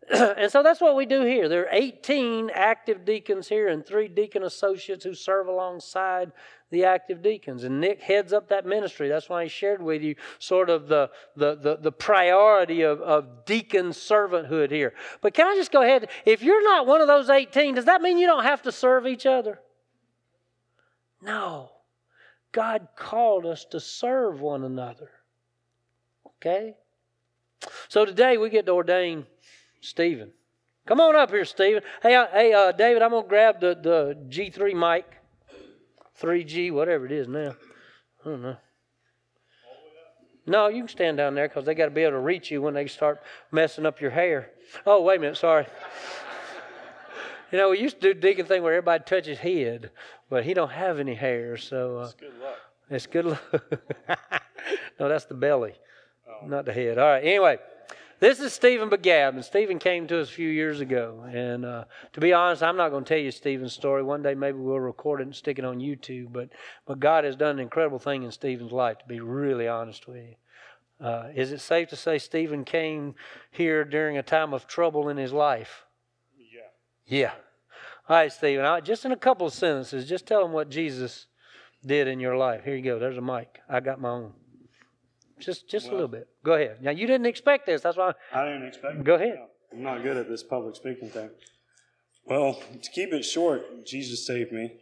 and 0.12 0.50
so 0.50 0.62
that's 0.62 0.80
what 0.80 0.94
we 0.94 1.04
do 1.04 1.22
here. 1.22 1.48
There 1.48 1.62
are 1.62 1.72
18 1.72 2.50
active 2.54 3.04
deacons 3.04 3.48
here 3.48 3.68
and 3.68 3.84
three 3.84 4.06
deacon 4.06 4.44
associates 4.44 5.04
who 5.04 5.14
serve 5.14 5.48
alongside 5.48 6.32
the 6.70 6.84
active 6.84 7.22
deacons. 7.22 7.64
And 7.64 7.80
Nick 7.80 8.02
heads 8.02 8.32
up 8.32 8.48
that 8.48 8.66
ministry. 8.66 9.08
That's 9.08 9.28
why 9.28 9.44
he 9.44 9.48
shared 9.48 9.82
with 9.82 10.02
you 10.02 10.14
sort 10.38 10.70
of 10.70 10.86
the, 10.86 11.10
the, 11.34 11.56
the, 11.56 11.76
the 11.76 11.92
priority 11.92 12.82
of, 12.82 13.00
of 13.00 13.44
deacon 13.44 13.90
servanthood 13.90 14.70
here. 14.70 14.94
But 15.20 15.34
can 15.34 15.46
I 15.48 15.56
just 15.56 15.72
go 15.72 15.82
ahead? 15.82 16.08
If 16.24 16.42
you're 16.42 16.62
not 16.62 16.86
one 16.86 17.00
of 17.00 17.08
those 17.08 17.28
18, 17.28 17.74
does 17.74 17.86
that 17.86 18.00
mean 18.00 18.18
you 18.18 18.26
don't 18.26 18.44
have 18.44 18.62
to 18.62 18.72
serve 18.72 19.06
each 19.06 19.26
other? 19.26 19.60
No. 21.20 21.70
God 22.52 22.88
called 22.96 23.44
us 23.44 23.64
to 23.66 23.80
serve 23.80 24.40
one 24.40 24.62
another. 24.62 25.10
Okay? 26.26 26.76
So 27.88 28.04
today 28.04 28.36
we 28.36 28.50
get 28.50 28.66
to 28.66 28.72
ordain 28.72 29.26
Stephen. 29.86 30.32
Come 30.86 31.00
on 31.00 31.16
up 31.16 31.30
here, 31.30 31.44
Stephen. 31.44 31.82
Hey, 32.02 32.14
uh, 32.14 32.26
hey, 32.32 32.52
uh, 32.52 32.72
David, 32.72 33.02
I'm 33.02 33.10
gonna 33.10 33.26
grab 33.26 33.60
the, 33.60 33.76
the 33.80 34.16
G3 34.28 34.74
mic, 34.74 35.04
3G, 36.20 36.72
whatever 36.72 37.06
it 37.06 37.12
is 37.12 37.28
now. 37.28 37.54
I 38.24 38.28
don't 38.28 38.42
know. 38.42 38.56
No, 40.48 40.68
you 40.68 40.78
can 40.82 40.88
stand 40.88 41.16
down 41.16 41.34
there 41.34 41.48
because 41.48 41.64
they 41.64 41.74
got 41.74 41.86
to 41.86 41.90
be 41.90 42.02
able 42.02 42.12
to 42.12 42.18
reach 42.20 42.52
you 42.52 42.62
when 42.62 42.74
they 42.74 42.86
start 42.86 43.20
messing 43.50 43.84
up 43.84 44.00
your 44.00 44.12
hair. 44.12 44.50
Oh, 44.86 45.02
wait 45.02 45.16
a 45.16 45.20
minute, 45.20 45.36
sorry. 45.36 45.66
you 47.52 47.58
know, 47.58 47.70
we 47.70 47.80
used 47.80 48.00
to 48.00 48.14
do 48.14 48.20
deacon 48.20 48.46
thing 48.46 48.62
where 48.62 48.72
everybody 48.72 49.02
touches 49.04 49.38
head, 49.38 49.90
but 50.30 50.44
he 50.44 50.54
don't 50.54 50.70
have 50.70 51.00
any 51.00 51.14
hair, 51.14 51.56
so 51.56 51.98
uh, 51.98 52.04
It's 52.04 52.14
good 52.14 52.34
luck. 52.40 52.58
it's 52.90 53.06
good 53.06 53.24
luck. 53.24 54.30
no, 55.00 55.08
that's 55.08 55.24
the 55.24 55.34
belly, 55.34 55.74
not 56.44 56.64
the 56.64 56.72
head. 56.72 56.98
All 56.98 57.08
right. 57.08 57.24
Anyway, 57.24 57.58
this 58.18 58.40
is 58.40 58.52
Stephen 58.52 58.88
Begab, 58.88 59.34
and 59.34 59.44
Stephen 59.44 59.78
came 59.78 60.06
to 60.06 60.20
us 60.20 60.28
a 60.28 60.32
few 60.32 60.48
years 60.48 60.80
ago. 60.80 61.24
And 61.30 61.64
uh, 61.64 61.84
to 62.12 62.20
be 62.20 62.32
honest, 62.32 62.62
I'm 62.62 62.76
not 62.76 62.90
going 62.90 63.04
to 63.04 63.08
tell 63.08 63.22
you 63.22 63.30
Stephen's 63.30 63.72
story. 63.72 64.02
One 64.02 64.22
day 64.22 64.34
maybe 64.34 64.58
we'll 64.58 64.80
record 64.80 65.20
it 65.20 65.24
and 65.24 65.34
stick 65.34 65.58
it 65.58 65.64
on 65.64 65.78
YouTube. 65.78 66.32
But 66.32 66.50
but 66.86 67.00
God 67.00 67.24
has 67.24 67.36
done 67.36 67.56
an 67.56 67.60
incredible 67.60 67.98
thing 67.98 68.22
in 68.22 68.30
Stephen's 68.30 68.72
life. 68.72 68.98
To 68.98 69.04
be 69.06 69.20
really 69.20 69.68
honest 69.68 70.06
with 70.08 70.16
you, 70.16 71.06
uh, 71.06 71.28
is 71.34 71.52
it 71.52 71.60
safe 71.60 71.88
to 71.90 71.96
say 71.96 72.18
Stephen 72.18 72.64
came 72.64 73.14
here 73.50 73.84
during 73.84 74.16
a 74.16 74.22
time 74.22 74.54
of 74.54 74.66
trouble 74.66 75.08
in 75.08 75.16
his 75.16 75.32
life? 75.32 75.84
Yeah. 76.38 76.60
Yeah. 77.06 77.32
All 78.08 78.16
right, 78.16 78.32
Stephen. 78.32 78.64
I, 78.64 78.80
just 78.80 79.04
in 79.04 79.12
a 79.12 79.16
couple 79.16 79.46
of 79.46 79.52
sentences, 79.52 80.08
just 80.08 80.26
tell 80.26 80.42
them 80.42 80.52
what 80.52 80.70
Jesus 80.70 81.26
did 81.84 82.08
in 82.08 82.20
your 82.20 82.36
life. 82.36 82.64
Here 82.64 82.76
you 82.76 82.82
go. 82.82 82.98
There's 82.98 83.18
a 83.18 83.22
mic. 83.22 83.60
I 83.68 83.80
got 83.80 84.00
my 84.00 84.08
own. 84.08 84.32
Just 85.38 85.68
just 85.68 85.88
a 85.88 85.92
little 85.92 86.08
bit. 86.08 86.28
Go 86.44 86.54
ahead. 86.54 86.82
Now 86.82 86.92
you 86.92 87.06
didn't 87.06 87.26
expect 87.26 87.66
this. 87.66 87.82
That's 87.82 87.96
why. 87.96 88.12
I 88.32 88.44
didn't 88.44 88.66
expect. 88.66 89.04
Go 89.04 89.14
ahead. 89.14 89.36
No, 89.36 89.46
I'm 89.72 89.82
not 89.82 90.02
good 90.02 90.16
at 90.16 90.28
this 90.28 90.42
public 90.42 90.76
speaking 90.76 91.10
thing. 91.10 91.30
Well, 92.24 92.60
to 92.82 92.90
keep 92.90 93.12
it 93.12 93.22
short, 93.22 93.86
Jesus 93.86 94.26
saved 94.26 94.50
me. 94.50 94.72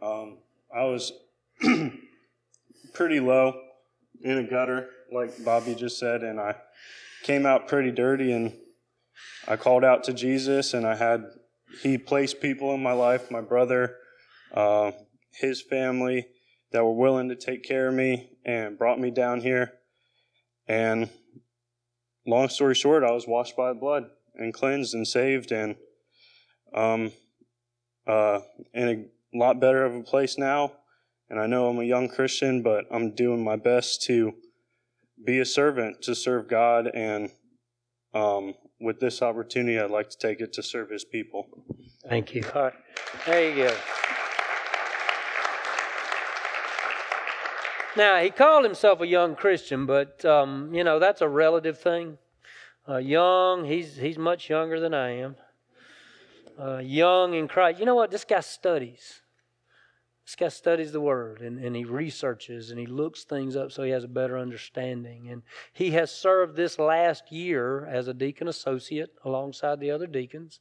Um, 0.00 0.38
I 0.74 0.84
was 0.84 1.12
pretty 2.94 3.20
low 3.20 3.60
in 4.22 4.38
a 4.38 4.44
gutter, 4.44 4.88
like 5.12 5.44
Bobby 5.44 5.74
just 5.74 5.98
said, 5.98 6.22
and 6.22 6.40
I 6.40 6.56
came 7.22 7.44
out 7.44 7.68
pretty 7.68 7.90
dirty. 7.90 8.32
And 8.32 8.54
I 9.46 9.56
called 9.56 9.84
out 9.84 10.04
to 10.04 10.12
Jesus, 10.12 10.72
and 10.72 10.86
I 10.86 10.94
had 10.94 11.24
He 11.82 11.98
placed 11.98 12.40
people 12.40 12.72
in 12.72 12.82
my 12.82 12.92
life, 12.92 13.30
my 13.30 13.40
brother, 13.40 13.96
uh, 14.54 14.92
his 15.32 15.60
family, 15.60 16.28
that 16.72 16.84
were 16.84 16.94
willing 16.94 17.28
to 17.28 17.36
take 17.36 17.64
care 17.64 17.88
of 17.88 17.94
me 17.94 18.30
and 18.44 18.78
brought 18.78 18.98
me 18.98 19.10
down 19.10 19.40
here. 19.40 19.72
And 20.66 21.10
long 22.26 22.48
story 22.48 22.74
short, 22.74 23.04
I 23.04 23.12
was 23.12 23.26
washed 23.26 23.56
by 23.56 23.68
the 23.68 23.78
blood 23.78 24.04
and 24.34 24.52
cleansed 24.52 24.94
and 24.94 25.06
saved 25.06 25.52
and 25.52 25.76
um, 26.74 27.12
uh, 28.06 28.40
in 28.72 28.88
a 29.34 29.38
lot 29.38 29.60
better 29.60 29.84
of 29.84 29.94
a 29.94 30.02
place 30.02 30.38
now. 30.38 30.72
And 31.30 31.40
I 31.40 31.46
know 31.46 31.68
I'm 31.68 31.78
a 31.78 31.84
young 31.84 32.08
Christian, 32.08 32.62
but 32.62 32.84
I'm 32.90 33.14
doing 33.14 33.42
my 33.42 33.56
best 33.56 34.02
to 34.04 34.34
be 35.24 35.38
a 35.38 35.44
servant 35.44 36.02
to 36.02 36.14
serve 36.14 36.48
God. 36.48 36.88
And 36.88 37.30
um, 38.12 38.54
with 38.80 39.00
this 39.00 39.22
opportunity, 39.22 39.78
I'd 39.78 39.90
like 39.90 40.10
to 40.10 40.18
take 40.18 40.40
it 40.40 40.52
to 40.54 40.62
serve 40.62 40.90
His 40.90 41.04
people. 41.04 41.46
Thank 42.08 42.34
you. 42.34 42.44
All 42.54 42.64
right. 42.64 42.74
There 43.26 43.50
you 43.50 43.68
go. 43.68 43.76
Now, 47.96 48.20
he 48.20 48.30
called 48.30 48.64
himself 48.64 49.00
a 49.00 49.06
young 49.06 49.36
Christian, 49.36 49.86
but, 49.86 50.24
um, 50.24 50.74
you 50.74 50.82
know, 50.82 50.98
that's 50.98 51.20
a 51.20 51.28
relative 51.28 51.78
thing. 51.78 52.18
Uh, 52.88 52.96
young, 52.96 53.64
he's, 53.64 53.96
he's 53.96 54.18
much 54.18 54.50
younger 54.50 54.80
than 54.80 54.92
I 54.92 55.10
am. 55.10 55.36
Uh, 56.58 56.78
young 56.78 57.34
in 57.34 57.46
Christ. 57.46 57.78
You 57.78 57.86
know 57.86 57.94
what? 57.94 58.10
This 58.10 58.24
guy 58.24 58.40
studies. 58.40 59.20
This 60.26 60.36
guy 60.36 60.48
studies 60.48 60.92
the 60.92 61.00
Word 61.00 61.40
and, 61.40 61.62
and 61.62 61.76
he 61.76 61.84
researches 61.84 62.70
and 62.70 62.80
he 62.80 62.86
looks 62.86 63.24
things 63.24 63.56
up 63.56 63.70
so 63.70 63.82
he 63.82 63.90
has 63.90 64.04
a 64.04 64.08
better 64.08 64.38
understanding. 64.38 65.28
And 65.28 65.42
he 65.72 65.92
has 65.92 66.10
served 66.10 66.56
this 66.56 66.78
last 66.78 67.30
year 67.30 67.86
as 67.86 68.08
a 68.08 68.14
deacon 68.14 68.48
associate 68.48 69.10
alongside 69.24 69.80
the 69.80 69.90
other 69.90 70.06
deacons. 70.06 70.60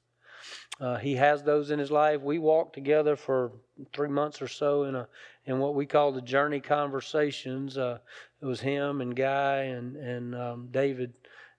Uh, 0.80 0.98
he 0.98 1.16
has 1.16 1.44
those 1.44 1.72
in 1.72 1.80
his 1.80 1.92
life. 1.92 2.22
We 2.22 2.40
walked 2.40 2.74
together 2.74 3.16
for 3.16 3.52
three 3.94 4.10
months 4.10 4.42
or 4.42 4.48
so 4.48 4.84
in 4.84 4.96
a 4.96 5.08
in 5.46 5.60
what 5.60 5.76
we 5.76 5.86
call 5.86 6.12
the 6.12 6.22
journey 6.22 6.60
conversations. 6.60 7.78
Uh, 7.78 8.00
it 8.42 8.46
was 8.46 8.62
him 8.62 9.02
and 9.02 9.16
Guy 9.16 9.64
and 9.64 9.96
and 9.96 10.36
um, 10.36 10.68
David, 10.72 11.14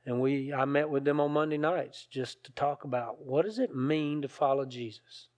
and 0.05 0.21
we 0.21 0.53
I 0.53 0.65
met 0.65 0.91
with 0.91 1.05
them 1.05 1.21
on 1.21 1.33
Monday 1.33 1.59
nights 1.59 2.07
just 2.11 2.45
to 2.45 2.53
talk 2.53 2.85
about 2.85 3.25
what 3.25 3.45
does 3.45 3.59
it 3.59 3.75
mean 3.75 4.23
to 4.23 4.29
follow 4.29 4.65
Jesus. 4.65 5.29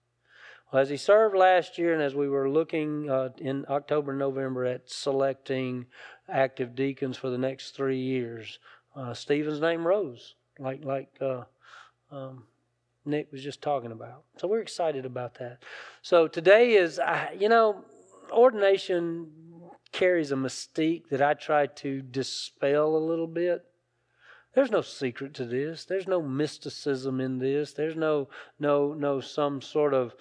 Well, 0.71 0.81
as 0.81 0.89
he 0.89 0.97
served 0.97 1.35
last 1.35 1.77
year, 1.77 1.93
and 1.93 2.01
as 2.01 2.13
we 2.13 2.27
were 2.27 2.49
looking 2.49 3.09
uh, 3.09 3.29
in 3.37 3.65
October 3.69 4.11
and 4.11 4.19
November 4.19 4.65
at 4.65 4.89
selecting 4.89 5.85
active 6.27 6.75
deacons 6.75 7.15
for 7.15 7.29
the 7.29 7.37
next 7.37 7.71
three 7.71 7.99
years, 7.99 8.59
uh, 8.93 9.13
Stephen's 9.13 9.61
name 9.61 9.87
rose, 9.87 10.35
like 10.59 10.83
like. 10.83 11.09
Uh, 11.21 11.43
um, 12.11 12.43
Nick 13.07 13.31
was 13.31 13.43
just 13.43 13.61
talking 13.61 13.91
about. 13.91 14.23
So 14.37 14.47
we're 14.47 14.61
excited 14.61 15.05
about 15.05 15.35
that. 15.39 15.63
So 16.01 16.27
today 16.27 16.73
is, 16.73 16.99
you 17.37 17.49
know, 17.49 17.83
ordination 18.31 19.31
carries 19.91 20.31
a 20.31 20.35
mystique 20.35 21.09
that 21.09 21.21
I 21.21 21.33
try 21.33 21.67
to 21.67 22.01
dispel 22.01 22.95
a 22.95 22.97
little 22.97 23.27
bit. 23.27 23.65
There's 24.53 24.71
no 24.71 24.81
secret 24.81 25.33
to 25.35 25.45
this. 25.45 25.85
There's 25.85 26.07
no 26.07 26.21
mysticism 26.21 27.21
in 27.21 27.39
this. 27.39 27.73
There's 27.73 27.95
no 27.95 28.27
no 28.59 28.93
no 28.93 29.19
some 29.21 29.61
sort 29.61 29.93
of 29.93 30.15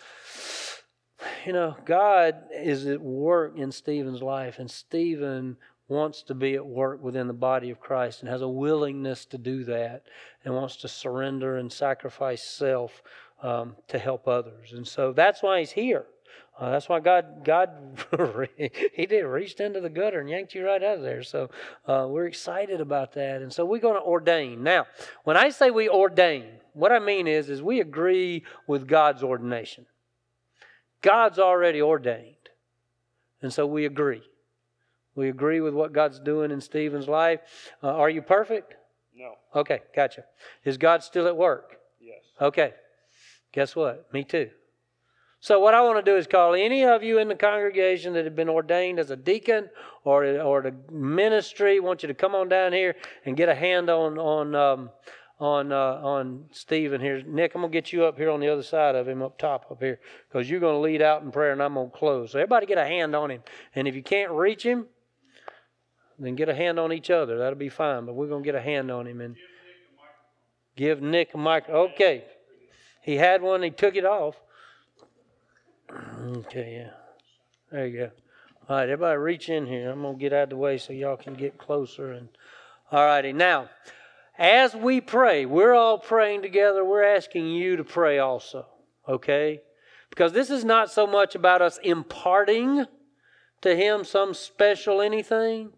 you 1.47 1.53
know, 1.53 1.77
God 1.85 2.37
is 2.53 2.87
at 2.87 3.01
work 3.01 3.57
in 3.57 3.73
Stephen's 3.73 4.23
life 4.23 4.59
and 4.59 4.71
Stephen 4.71 5.57
wants 5.89 6.23
to 6.23 6.35
be 6.35 6.55
at 6.55 6.67
work 6.67 7.03
within 7.03 7.29
the 7.29 7.33
body 7.33 7.71
of 7.71 7.81
Christ 7.81 8.21
and 8.21 8.31
has 8.31 8.43
a 8.43 8.49
willingness 8.49 9.25
to 9.27 9.39
do 9.39 9.65
that 9.65 10.03
and 10.45 10.55
wants 10.55 10.77
to 10.79 10.89
surrender 10.89 11.59
and 11.59 11.73
sacrifice 11.73 12.43
self 12.43 13.03
um, 13.43 13.77
to 13.89 13.99
help 13.99 14.27
others. 14.27 14.73
And 14.73 14.87
so 14.87 15.13
that's 15.13 15.43
why 15.43 15.61
he's 15.61 15.73
here. 15.73 16.07
Uh, 16.59 16.71
that's 16.71 16.89
why 16.89 17.01
God, 17.01 17.45
God, 17.45 17.71
He 18.95 19.07
did 19.07 19.23
reached 19.25 19.61
into 19.61 19.81
the 19.81 19.91
gutter 19.91 20.21
and 20.21 20.31
yanked 20.31 20.55
you 20.55 20.65
right 20.65 20.83
out 20.83 20.97
of 20.97 21.03
there. 21.03 21.23
So 21.23 21.51
uh, 21.87 22.07
we're 22.09 22.27
excited 22.27 22.81
about 22.81 23.13
that, 23.13 23.43
and 23.43 23.53
so 23.53 23.67
we're 23.67 23.81
going 23.81 24.01
to 24.01 24.07
ordain. 24.07 24.63
Now, 24.63 24.87
when 25.25 25.37
I 25.37 25.51
say 25.51 25.71
we 25.71 25.89
ordain, 25.89 26.47
what 26.73 26.93
I 26.93 26.99
mean 26.99 27.27
is, 27.27 27.51
is 27.51 27.63
we 27.63 27.81
agree 27.81 28.43
with 28.67 28.89
God's 28.89 29.23
ordination. 29.23 29.85
God's 31.03 31.39
already 31.39 31.83
ordained, 31.83 32.49
and 33.43 33.53
so 33.53 33.67
we 33.67 33.85
agree. 33.85 34.23
We 35.17 35.29
agree 35.29 35.61
with 35.61 35.75
what 35.75 35.93
God's 35.93 36.21
doing 36.21 36.51
in 36.51 36.61
Stephen's 36.61 37.09
life. 37.09 37.41
Uh, 37.83 37.89
are 37.89 38.11
you 38.11 38.23
perfect? 38.23 38.75
No. 39.17 39.33
Okay, 39.55 39.81
gotcha. 39.95 40.25
Is 40.65 40.77
God 40.77 41.03
still 41.03 41.27
at 41.27 41.37
work? 41.37 41.79
Yes. 42.01 42.21
Okay. 42.41 42.75
Guess 43.53 43.75
what? 43.75 44.13
Me 44.13 44.23
too. 44.23 44.51
So 45.41 45.61
what 45.61 45.75
I 45.75 45.81
want 45.81 46.05
to 46.05 46.11
do 46.11 46.17
is 46.17 46.27
call 46.27 46.55
any 46.55 46.85
of 46.85 47.03
you 47.03 47.19
in 47.19 47.29
the 47.29 47.35
congregation 47.35 48.13
that 48.15 48.25
have 48.25 48.37
been 48.37 48.49
ordained 48.49 48.99
as 48.99 49.11
a 49.11 49.17
deacon 49.17 49.71
or 50.05 50.25
or 50.41 50.63
the 50.63 50.75
ministry. 50.93 51.77
I 51.77 51.81
want 51.81 52.03
you 52.03 52.09
to 52.09 52.15
come 52.15 52.35
on 52.35 52.49
down 52.49 52.73
here 52.73 52.97
and 53.25 53.37
get 53.37 53.49
a 53.49 53.55
hand 53.55 53.89
on 53.89 54.19
on 54.19 54.55
um, 54.55 54.91
on 55.39 55.73
uh, 55.73 56.01
on 56.03 56.47
Stephen 56.53 57.01
here. 57.01 57.23
Nick, 57.27 57.55
I'm 57.55 57.63
gonna 57.63 57.73
get 57.73 57.93
you 57.93 58.05
up 58.05 58.17
here 58.17 58.31
on 58.31 58.41
the 58.41 58.49
other 58.49 58.63
side 58.63 58.95
of 58.95 59.07
him, 59.07 59.23
up 59.23 59.39
top 59.39 59.71
up 59.71 59.81
here, 59.81 60.01
because 60.29 60.51
you're 60.51 60.61
gonna 60.61 60.81
lead 60.81 61.01
out 61.01 61.23
in 61.23 61.31
prayer 61.31 61.53
and 61.53 61.63
I'm 61.63 61.75
gonna 61.75 61.91
close. 61.91 62.33
So 62.33 62.39
everybody 62.39 62.67
get 62.67 62.79
a 62.79 62.85
hand 62.85 63.15
on 63.15 63.31
him, 63.31 63.43
and 63.75 63.87
if 63.87 63.95
you 63.95 64.03
can't 64.03 64.33
reach 64.33 64.63
him, 64.63 64.87
then 66.19 66.35
get 66.35 66.49
a 66.49 66.55
hand 66.55 66.79
on 66.79 66.93
each 66.93 67.11
other. 67.11 67.39
That'll 67.39 67.59
be 67.59 67.69
fine. 67.69 68.07
But 68.07 68.15
we're 68.15 68.29
gonna 68.29 68.45
get 68.45 68.55
a 68.55 68.61
hand 68.61 68.91
on 68.91 69.07
him 69.07 69.21
and 69.21 69.37
give 70.77 71.03
Nick 71.03 71.35
a 71.35 71.39
mic. 71.39 71.69
Okay, 71.69 72.25
he 73.03 73.17
had 73.17 73.43
one. 73.43 73.63
He 73.63 73.71
took 73.71 73.97
it 73.97 74.05
off. 74.05 74.37
Okay, 75.91 76.85
yeah. 76.85 76.91
There 77.71 77.87
you 77.87 77.99
go. 77.99 78.11
All 78.69 78.77
right, 78.77 78.89
everybody 78.89 79.17
reach 79.17 79.49
in 79.49 79.67
here. 79.67 79.91
I'm 79.91 80.03
going 80.03 80.17
to 80.17 80.21
get 80.21 80.33
out 80.33 80.45
of 80.45 80.51
the 80.51 80.57
way 80.57 80.79
so 80.79 80.93
y'all 80.93 81.17
can 81.17 81.35
get 81.35 81.57
closer. 81.57 82.11
And 82.11 82.29
All 82.91 83.05
righty. 83.05 83.33
Now, 83.33 83.71
as 84.39 84.75
we 84.75 85.01
pray, 85.01 85.47
we're 85.47 85.75
all 85.75 85.99
praying 85.99 86.43
together. 86.43 86.85
We're 86.85 87.05
asking 87.05 87.47
you 87.47 87.77
to 87.77 87.85
pray 87.85 88.19
also, 88.19 88.67
okay? 89.09 89.61
Because 90.11 90.33
this 90.33 90.51
is 90.51 90.65
not 90.65 90.91
so 90.91 91.07
much 91.07 91.37
about 91.37 91.63
us 91.63 91.79
imparting 91.85 92.87
to 93.63 93.77
Him 93.77 94.05
some 94.05 94.35
special 94.35 95.01
anything. 95.01 95.71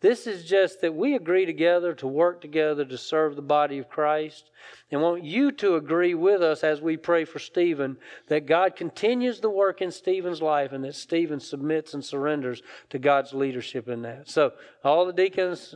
This 0.00 0.26
is 0.26 0.44
just 0.44 0.82
that 0.82 0.94
we 0.94 1.14
agree 1.14 1.46
together 1.46 1.94
to 1.94 2.06
work 2.06 2.42
together 2.42 2.84
to 2.84 2.98
serve 2.98 3.34
the 3.34 3.42
body 3.42 3.78
of 3.78 3.88
Christ. 3.88 4.50
And 4.90 5.00
want 5.00 5.24
you 5.24 5.50
to 5.52 5.76
agree 5.76 6.14
with 6.14 6.42
us 6.42 6.62
as 6.62 6.82
we 6.82 6.96
pray 6.96 7.24
for 7.24 7.38
Stephen 7.38 7.96
that 8.28 8.46
God 8.46 8.76
continues 8.76 9.40
the 9.40 9.48
work 9.48 9.80
in 9.80 9.90
Stephen's 9.90 10.42
life 10.42 10.72
and 10.72 10.84
that 10.84 10.94
Stephen 10.94 11.40
submits 11.40 11.94
and 11.94 12.04
surrenders 12.04 12.62
to 12.90 12.98
God's 12.98 13.32
leadership 13.32 13.88
in 13.88 14.02
that. 14.02 14.28
So, 14.28 14.52
all 14.84 15.06
the 15.06 15.12
deacons, 15.12 15.74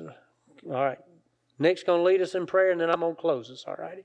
all 0.66 0.84
right. 0.84 0.98
Nick's 1.58 1.82
going 1.82 2.00
to 2.00 2.04
lead 2.04 2.20
us 2.20 2.34
in 2.34 2.46
prayer 2.46 2.72
and 2.72 2.80
then 2.80 2.90
I'm 2.90 3.00
going 3.00 3.14
to 3.14 3.20
close 3.20 3.50
us, 3.50 3.64
all 3.66 3.76
righty? 3.76 4.04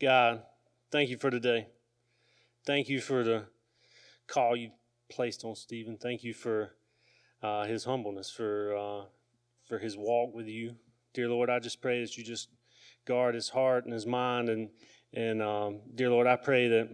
God, 0.00 0.42
thank 0.90 1.10
you 1.10 1.18
for 1.18 1.30
today. 1.30 1.68
Thank 2.64 2.88
you 2.88 3.00
for 3.00 3.22
the 3.22 3.44
call 4.26 4.56
you 4.56 4.70
placed 5.10 5.44
on 5.44 5.54
Stephen. 5.54 5.96
Thank 5.96 6.24
you 6.24 6.34
for 6.34 6.72
uh, 7.42 7.64
his 7.64 7.84
humbleness, 7.84 8.30
for 8.30 8.76
uh, 8.76 9.04
for 9.64 9.78
his 9.78 9.96
walk 9.96 10.34
with 10.34 10.46
you, 10.46 10.76
dear 11.12 11.28
Lord. 11.28 11.50
I 11.50 11.58
just 11.58 11.80
pray 11.80 12.00
that 12.00 12.16
you 12.16 12.24
just 12.24 12.48
guard 13.04 13.34
his 13.34 13.48
heart 13.48 13.84
and 13.84 13.92
his 13.92 14.06
mind, 14.06 14.48
and 14.48 14.68
and 15.12 15.42
um, 15.42 15.80
dear 15.94 16.10
Lord, 16.10 16.26
I 16.26 16.36
pray 16.36 16.68
that 16.68 16.88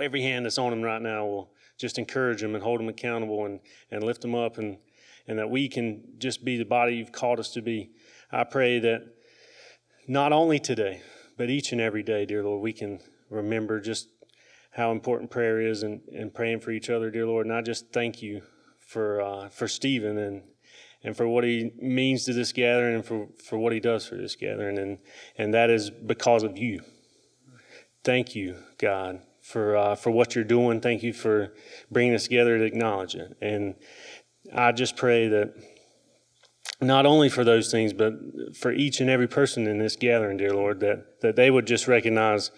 every 0.00 0.22
hand 0.22 0.44
that's 0.44 0.58
on 0.58 0.72
him 0.72 0.82
right 0.82 1.02
now 1.02 1.26
will 1.26 1.52
just 1.78 1.98
encourage 1.98 2.42
him 2.42 2.54
and 2.54 2.62
hold 2.62 2.80
him 2.80 2.88
accountable 2.88 3.46
and 3.46 3.60
and 3.90 4.02
lift 4.02 4.24
him 4.24 4.34
up, 4.34 4.58
and 4.58 4.78
and 5.26 5.38
that 5.38 5.50
we 5.50 5.68
can 5.68 6.02
just 6.18 6.44
be 6.44 6.56
the 6.56 6.64
body 6.64 6.96
you've 6.96 7.12
called 7.12 7.38
us 7.38 7.50
to 7.50 7.62
be. 7.62 7.90
I 8.32 8.44
pray 8.44 8.78
that 8.80 9.02
not 10.06 10.32
only 10.32 10.58
today, 10.58 11.02
but 11.36 11.50
each 11.50 11.72
and 11.72 11.80
every 11.80 12.02
day, 12.02 12.24
dear 12.24 12.42
Lord, 12.42 12.62
we 12.62 12.72
can 12.72 13.00
remember 13.30 13.80
just 13.80 14.08
how 14.70 14.92
important 14.92 15.30
prayer 15.30 15.60
is 15.60 15.82
and, 15.82 16.00
and 16.14 16.32
praying 16.32 16.60
for 16.60 16.70
each 16.70 16.88
other, 16.88 17.10
dear 17.10 17.26
Lord. 17.26 17.46
And 17.46 17.54
I 17.54 17.62
just 17.62 17.92
thank 17.92 18.22
you 18.22 18.42
for 18.88 19.20
uh, 19.20 19.48
for 19.50 19.68
Stephen 19.68 20.16
and 20.16 20.42
and 21.04 21.16
for 21.16 21.28
what 21.28 21.44
he 21.44 21.72
means 21.80 22.24
to 22.24 22.32
this 22.32 22.52
gathering 22.52 22.96
and 22.96 23.04
for, 23.04 23.28
for 23.44 23.56
what 23.56 23.72
he 23.72 23.78
does 23.78 24.06
for 24.06 24.16
this 24.16 24.34
gathering 24.34 24.78
and 24.78 24.98
and 25.36 25.54
that 25.54 25.70
is 25.70 25.90
because 25.90 26.42
of 26.42 26.56
you. 26.56 26.80
Thank 28.02 28.34
you, 28.34 28.56
God, 28.78 29.20
for 29.42 29.76
uh, 29.76 29.94
for 29.94 30.10
what 30.10 30.34
you're 30.34 30.44
doing. 30.44 30.80
Thank 30.80 31.02
you 31.02 31.12
for 31.12 31.52
bringing 31.90 32.14
us 32.14 32.24
together 32.24 32.56
to 32.58 32.64
acknowledge 32.64 33.14
it. 33.14 33.36
And 33.42 33.74
I 34.54 34.72
just 34.72 34.96
pray 34.96 35.28
that 35.28 35.52
not 36.80 37.04
only 37.04 37.28
for 37.28 37.44
those 37.44 37.70
things, 37.70 37.92
but 37.92 38.14
for 38.56 38.72
each 38.72 39.00
and 39.00 39.10
every 39.10 39.28
person 39.28 39.66
in 39.66 39.78
this 39.78 39.96
gathering, 39.96 40.38
dear 40.38 40.54
Lord, 40.54 40.80
that 40.80 41.20
that 41.20 41.36
they 41.36 41.50
would 41.50 41.66
just 41.66 41.88
recognize 41.88 42.50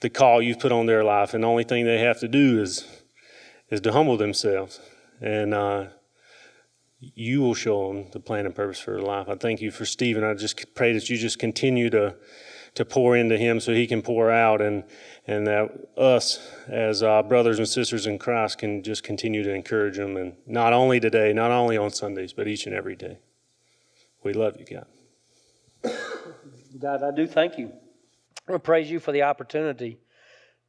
the 0.00 0.08
call 0.08 0.40
you've 0.40 0.60
put 0.60 0.72
on 0.72 0.86
their 0.86 1.04
life, 1.04 1.34
and 1.34 1.44
the 1.44 1.48
only 1.48 1.64
thing 1.64 1.84
they 1.84 1.98
have 1.98 2.20
to 2.20 2.28
do 2.28 2.62
is 2.62 2.86
is 3.70 3.82
to 3.82 3.92
humble 3.92 4.16
themselves 4.16 4.80
and 5.20 5.54
uh, 5.54 5.86
you 7.00 7.40
will 7.40 7.54
show 7.54 7.88
them 7.88 8.10
the 8.12 8.20
plan 8.20 8.46
and 8.46 8.54
purpose 8.54 8.78
for 8.78 8.92
their 8.92 9.02
life. 9.02 9.28
I 9.28 9.34
thank 9.34 9.60
you 9.60 9.70
for 9.70 9.84
Stephen. 9.84 10.24
I 10.24 10.34
just 10.34 10.74
pray 10.74 10.92
that 10.92 11.08
you 11.08 11.16
just 11.16 11.38
continue 11.38 11.90
to 11.90 12.16
to 12.74 12.84
pour 12.84 13.16
into 13.16 13.36
him 13.36 13.58
so 13.58 13.72
he 13.72 13.86
can 13.86 14.02
pour 14.02 14.30
out, 14.30 14.60
and 14.60 14.84
and 15.26 15.46
that 15.46 15.70
us 15.96 16.38
as 16.68 17.02
uh, 17.02 17.22
brothers 17.22 17.58
and 17.58 17.68
sisters 17.68 18.06
in 18.06 18.18
Christ 18.18 18.58
can 18.58 18.82
just 18.82 19.02
continue 19.02 19.42
to 19.42 19.52
encourage 19.52 19.98
him, 19.98 20.16
and 20.16 20.36
not 20.46 20.72
only 20.72 21.00
today, 21.00 21.32
not 21.32 21.50
only 21.50 21.76
on 21.76 21.90
Sundays, 21.90 22.32
but 22.32 22.46
each 22.46 22.66
and 22.66 22.74
every 22.74 22.96
day. 22.96 23.18
We 24.22 24.32
love 24.32 24.56
you, 24.58 24.66
God. 24.66 25.92
God, 26.78 27.02
I 27.02 27.10
do 27.10 27.26
thank 27.26 27.58
you. 27.58 27.72
I 28.48 28.58
praise 28.58 28.90
you 28.90 29.00
for 29.00 29.12
the 29.12 29.22
opportunity 29.22 29.98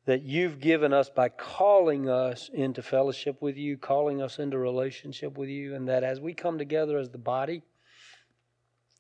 that 0.06 0.24
you've 0.24 0.60
given 0.60 0.94
us 0.94 1.10
by 1.10 1.30
calling 1.30 2.10
us 2.10 2.50
into 2.54 2.82
fellowship 2.82 3.42
with 3.42 3.58
you, 3.58 3.78
calling 3.78 4.22
us 4.22 4.40
into 4.40 4.58
relationship 4.58 5.38
with 5.38 5.50
you, 5.50 5.76
and 5.76 5.88
that 5.88 6.04
as 6.04 6.20
we 6.20 6.34
come 6.34 6.58
together 6.58 6.98
as 6.98 7.10
the 7.10 7.18
body, 7.18 7.62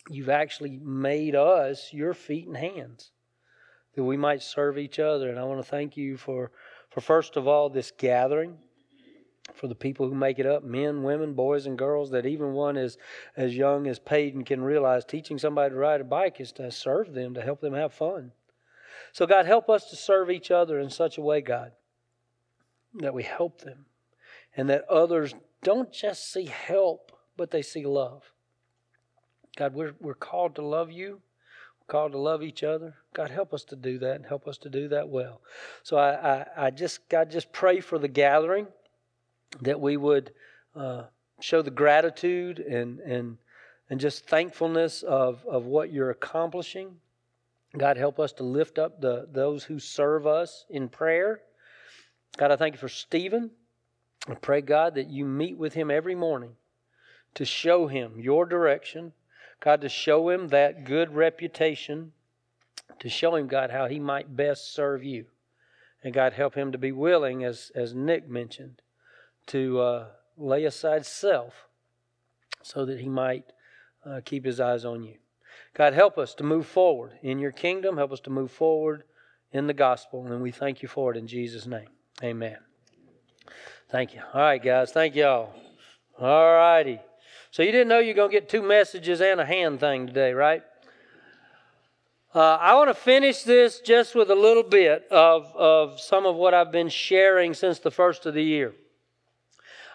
you've 0.09 0.29
actually 0.29 0.79
made 0.83 1.35
us 1.35 1.89
your 1.93 2.13
feet 2.13 2.47
and 2.47 2.57
hands 2.57 3.11
that 3.95 4.03
we 4.03 4.17
might 4.17 4.41
serve 4.41 4.77
each 4.77 4.99
other. 4.99 5.29
And 5.29 5.39
I 5.39 5.43
want 5.43 5.59
to 5.63 5.69
thank 5.69 5.97
you 5.97 6.17
for, 6.17 6.51
for 6.89 7.01
first 7.01 7.37
of 7.37 7.47
all, 7.47 7.69
this 7.69 7.91
gathering. 7.91 8.57
For 9.55 9.67
the 9.67 9.75
people 9.75 10.07
who 10.07 10.13
make 10.13 10.37
it 10.37 10.45
up, 10.45 10.63
men, 10.63 11.01
women, 11.01 11.33
boys, 11.33 11.65
and 11.65 11.77
girls, 11.77 12.11
that 12.11 12.27
even 12.27 12.53
one 12.53 12.77
as, 12.77 12.97
as 13.35 13.57
young 13.57 13.87
as 13.87 13.97
Peyton 13.97 14.45
can 14.45 14.61
realize 14.61 15.03
teaching 15.03 15.39
somebody 15.39 15.71
to 15.71 15.75
ride 15.75 16.01
a 16.01 16.03
bike 16.03 16.39
is 16.39 16.51
to 16.53 16.71
serve 16.71 17.13
them, 17.13 17.33
to 17.33 17.41
help 17.41 17.59
them 17.59 17.73
have 17.73 17.91
fun. 17.91 18.31
So, 19.13 19.25
God, 19.25 19.45
help 19.45 19.69
us 19.69 19.89
to 19.89 19.95
serve 19.95 20.29
each 20.29 20.51
other 20.51 20.79
in 20.79 20.89
such 20.89 21.17
a 21.17 21.21
way, 21.21 21.41
God, 21.41 21.71
that 22.95 23.13
we 23.13 23.23
help 23.23 23.61
them 23.61 23.85
and 24.55 24.69
that 24.69 24.87
others 24.89 25.35
don't 25.63 25.91
just 25.91 26.31
see 26.31 26.45
help, 26.45 27.11
but 27.37 27.51
they 27.51 27.61
see 27.61 27.85
love. 27.85 28.23
God, 29.55 29.73
we're, 29.73 29.93
we're 29.99 30.13
called 30.13 30.55
to 30.55 30.61
love 30.61 30.91
you. 30.91 31.21
We're 31.81 31.91
called 31.91 32.11
to 32.13 32.17
love 32.17 32.43
each 32.43 32.63
other. 32.63 32.95
God, 33.13 33.29
help 33.29 33.53
us 33.53 33.63
to 33.65 33.75
do 33.75 33.99
that 33.99 34.15
and 34.15 34.25
help 34.25 34.47
us 34.47 34.57
to 34.59 34.69
do 34.69 34.87
that 34.89 35.09
well. 35.09 35.41
So 35.83 35.97
I, 35.97 36.39
I, 36.39 36.45
I 36.57 36.69
just, 36.71 37.07
God, 37.09 37.29
just 37.31 37.51
pray 37.51 37.79
for 37.79 37.99
the 37.99 38.07
gathering 38.07 38.67
that 39.61 39.79
we 39.79 39.97
would 39.97 40.31
uh, 40.75 41.03
show 41.41 41.61
the 41.61 41.71
gratitude 41.71 42.59
and, 42.59 42.99
and, 42.99 43.37
and 43.89 43.99
just 43.99 44.27
thankfulness 44.27 45.03
of, 45.03 45.45
of 45.45 45.65
what 45.65 45.91
you're 45.91 46.11
accomplishing 46.11 46.95
God, 47.77 47.97
help 47.97 48.19
us 48.19 48.31
to 48.33 48.43
lift 48.43 48.79
up 48.79 48.99
the, 48.99 49.27
those 49.31 49.63
who 49.63 49.79
serve 49.79 50.25
us 50.25 50.65
in 50.69 50.89
prayer. 50.89 51.41
God, 52.37 52.51
I 52.51 52.55
thank 52.55 52.73
you 52.73 52.79
for 52.79 52.89
Stephen. 52.89 53.51
I 54.27 54.33
pray, 54.33 54.61
God, 54.61 54.95
that 54.95 55.09
you 55.09 55.25
meet 55.25 55.57
with 55.57 55.73
him 55.73 55.91
every 55.91 56.15
morning 56.15 56.51
to 57.35 57.45
show 57.45 57.87
him 57.87 58.19
your 58.19 58.45
direction. 58.45 59.13
God, 59.59 59.81
to 59.81 59.89
show 59.89 60.29
him 60.29 60.47
that 60.49 60.83
good 60.83 61.13
reputation, 61.13 62.13
to 62.99 63.09
show 63.09 63.35
him, 63.35 63.47
God, 63.47 63.71
how 63.71 63.87
he 63.87 63.99
might 63.99 64.35
best 64.35 64.73
serve 64.73 65.03
you. 65.03 65.25
And 66.03 66.13
God, 66.13 66.33
help 66.33 66.55
him 66.55 66.71
to 66.71 66.77
be 66.77 66.91
willing, 66.91 67.43
as, 67.43 67.71
as 67.75 67.93
Nick 67.93 68.29
mentioned, 68.29 68.81
to 69.47 69.79
uh, 69.79 70.07
lay 70.37 70.63
aside 70.63 71.05
self 71.05 71.67
so 72.63 72.85
that 72.85 72.99
he 72.99 73.09
might 73.09 73.45
uh, 74.05 74.21
keep 74.23 74.45
his 74.45 74.59
eyes 74.59 74.85
on 74.85 75.03
you. 75.03 75.15
God, 75.73 75.93
help 75.93 76.17
us 76.17 76.33
to 76.35 76.43
move 76.43 76.65
forward 76.65 77.13
in 77.21 77.39
your 77.39 77.51
kingdom. 77.51 77.97
Help 77.97 78.11
us 78.11 78.19
to 78.21 78.29
move 78.29 78.51
forward 78.51 79.03
in 79.51 79.67
the 79.67 79.73
gospel. 79.73 80.25
And 80.25 80.41
we 80.41 80.51
thank 80.51 80.81
you 80.81 80.87
for 80.87 81.11
it 81.11 81.17
in 81.17 81.27
Jesus' 81.27 81.65
name. 81.65 81.87
Amen. 82.23 82.57
Thank 83.89 84.13
you. 84.13 84.21
All 84.33 84.41
right, 84.41 84.61
guys. 84.61 84.91
Thank 84.91 85.15
y'all. 85.15 85.53
All 86.19 86.53
righty. 86.53 86.99
So 87.51 87.63
you 87.63 87.71
didn't 87.71 87.87
know 87.87 87.99
you're 87.99 88.13
going 88.13 88.29
to 88.29 88.35
get 88.35 88.49
two 88.49 88.61
messages 88.61 89.21
and 89.21 89.39
a 89.39 89.45
hand 89.45 89.79
thing 89.79 90.05
today, 90.05 90.33
right? 90.33 90.61
Uh, 92.33 92.57
I 92.61 92.75
want 92.75 92.91
to 92.91 92.93
finish 92.93 93.41
this 93.41 93.79
just 93.79 94.13
with 94.13 94.29
a 94.29 94.35
little 94.35 94.61
bit 94.61 95.07
of, 95.09 95.51
of 95.55 95.99
some 95.99 96.27
of 96.27 96.35
what 96.35 96.53
I've 96.53 96.71
been 96.71 96.89
sharing 96.89 97.55
since 97.55 97.79
the 97.79 97.89
first 97.89 98.27
of 98.27 98.35
the 98.35 98.43
year. 98.43 98.75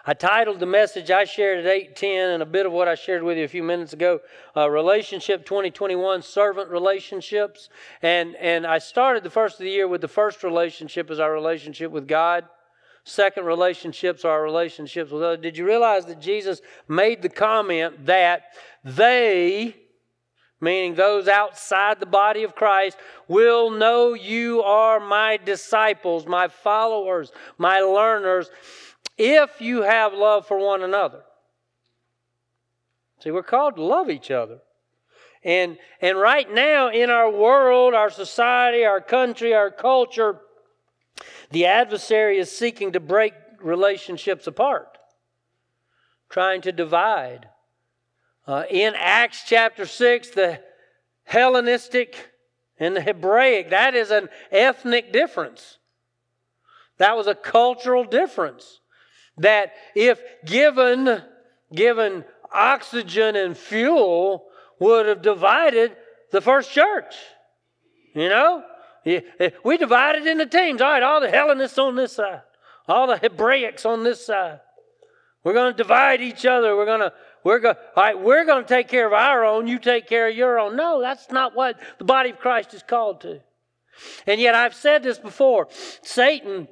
I 0.07 0.13
titled 0.13 0.59
the 0.59 0.67
message 0.67 1.09
I 1.09 1.23
shared 1.23 1.65
at 1.65 1.65
810 1.65 2.29
and 2.29 2.43
a 2.43 2.45
bit 2.45 2.67
of 2.67 2.71
what 2.71 2.87
I 2.87 2.93
shared 2.93 3.23
with 3.23 3.39
you 3.39 3.43
a 3.43 3.47
few 3.47 3.63
minutes 3.63 3.91
ago, 3.91 4.19
uh, 4.55 4.69
Relationship 4.69 5.47
2021, 5.47 6.21
Servant 6.21 6.69
Relationships. 6.69 7.69
And, 8.03 8.35
and 8.35 8.67
I 8.67 8.77
started 8.77 9.23
the 9.23 9.31
first 9.31 9.59
of 9.59 9.63
the 9.63 9.71
year 9.71 9.87
with 9.87 10.01
the 10.01 10.07
first 10.07 10.43
relationship 10.43 11.09
as 11.09 11.19
our 11.19 11.33
relationship 11.33 11.91
with 11.91 12.07
God. 12.07 12.45
Second 13.03 13.45
relationships 13.45 14.23
are 14.23 14.33
our 14.33 14.43
relationships 14.43 15.09
with 15.11 15.23
others. 15.23 15.39
Did 15.41 15.57
you 15.57 15.65
realize 15.65 16.05
that 16.05 16.21
Jesus 16.21 16.61
made 16.87 17.23
the 17.23 17.29
comment 17.29 18.05
that 18.05 18.43
they, 18.83 19.75
meaning 20.65 20.95
those 20.95 21.27
outside 21.27 21.99
the 21.99 22.07
body 22.07 22.43
of 22.43 22.55
Christ, 22.55 22.97
will 23.27 23.69
know 23.69 24.15
you 24.15 24.63
are 24.63 24.99
my 24.99 25.37
disciples, 25.37 26.25
my 26.25 26.47
followers, 26.47 27.31
my 27.59 27.81
learners, 27.81 28.49
if 29.15 29.61
you 29.61 29.83
have 29.83 30.13
love 30.13 30.47
for 30.47 30.57
one 30.57 30.81
another. 30.81 31.21
See, 33.19 33.29
we're 33.29 33.43
called 33.43 33.75
to 33.75 33.83
love 33.83 34.09
each 34.09 34.31
other. 34.31 34.59
And, 35.43 35.77
and 36.01 36.17
right 36.17 36.51
now 36.51 36.89
in 36.89 37.11
our 37.11 37.29
world, 37.29 37.93
our 37.93 38.09
society, 38.09 38.83
our 38.83 38.99
country, 38.99 39.53
our 39.53 39.69
culture, 39.69 40.41
the 41.51 41.67
adversary 41.67 42.39
is 42.39 42.51
seeking 42.51 42.93
to 42.93 42.99
break 42.99 43.33
relationships 43.61 44.47
apart, 44.47 44.97
trying 46.29 46.61
to 46.61 46.71
divide. 46.71 47.49
Uh, 48.47 48.63
in 48.69 48.93
Acts 48.95 49.43
chapter 49.45 49.85
6, 49.85 50.29
the 50.31 50.59
Hellenistic 51.23 52.31
and 52.79 52.95
the 52.95 53.01
Hebraic, 53.01 53.71
that 53.71 53.95
is 53.95 54.11
an 54.11 54.29
ethnic 54.51 55.11
difference. 55.11 55.77
That 56.97 57.17
was 57.17 57.27
a 57.27 57.35
cultural 57.35 58.03
difference. 58.03 58.81
That 59.37 59.73
if 59.95 60.21
given, 60.45 61.21
given 61.73 62.23
oxygen 62.53 63.35
and 63.35 63.57
fuel, 63.57 64.45
would 64.79 65.07
have 65.07 65.21
divided 65.21 65.95
the 66.31 66.41
first 66.41 66.71
church. 66.71 67.15
You 68.13 68.29
know? 68.29 68.63
We 69.63 69.77
divided 69.77 70.25
into 70.25 70.45
teams. 70.45 70.81
All 70.81 70.91
right, 70.91 71.03
all 71.03 71.21
the 71.21 71.29
Hellenists 71.29 71.77
on 71.77 71.95
this 71.95 72.13
side, 72.13 72.41
all 72.87 73.07
the 73.07 73.17
Hebraics 73.17 73.85
on 73.85 74.03
this 74.03 74.25
side. 74.25 74.61
We're 75.43 75.53
going 75.53 75.71
to 75.71 75.77
divide 75.77 76.21
each 76.21 76.45
other. 76.45 76.75
We're 76.75 76.85
going 76.85 77.01
to 77.01 77.13
we're 77.45 77.59
going 77.59 77.75
we're 77.95 78.43
going 78.43 78.63
to 78.63 78.67
take 78.67 78.87
care 78.87 79.05
of 79.05 79.13
our 79.13 79.45
own, 79.45 79.67
you 79.67 79.77
take 79.77 80.07
care 80.07 80.27
of 80.27 80.35
your 80.35 80.59
own. 80.59 80.75
No, 80.75 80.99
that's 80.99 81.29
not 81.31 81.55
what 81.55 81.79
the 81.99 82.03
body 82.03 82.31
of 82.31 82.39
Christ 82.39 82.73
is 82.73 82.81
called 82.81 83.21
to. 83.21 83.39
And 84.25 84.41
yet 84.41 84.55
I've 84.55 84.73
said 84.73 85.03
this 85.03 85.19
before. 85.19 85.67
Satan 86.01 86.67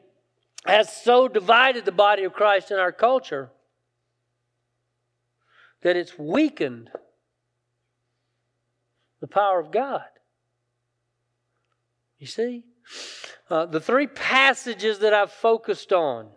has 0.66 0.92
so 0.92 1.28
divided 1.28 1.86
the 1.86 1.92
body 1.92 2.24
of 2.24 2.34
Christ 2.34 2.72
in 2.72 2.80
our 2.80 2.92
culture 2.92 3.52
that 5.84 5.96
it's 5.96 6.18
weakened 6.18 6.90
the 9.22 9.28
power 9.28 9.60
of 9.60 9.72
God. 9.72 10.04
You 12.18 12.28
see? 12.28 12.64
Uh, 13.48 13.68
the 13.68 13.80
three 13.80 14.08
passages 14.08 15.00
that 15.00 15.14
I've 15.14 15.32
focused 15.32 15.94
on 15.94 16.30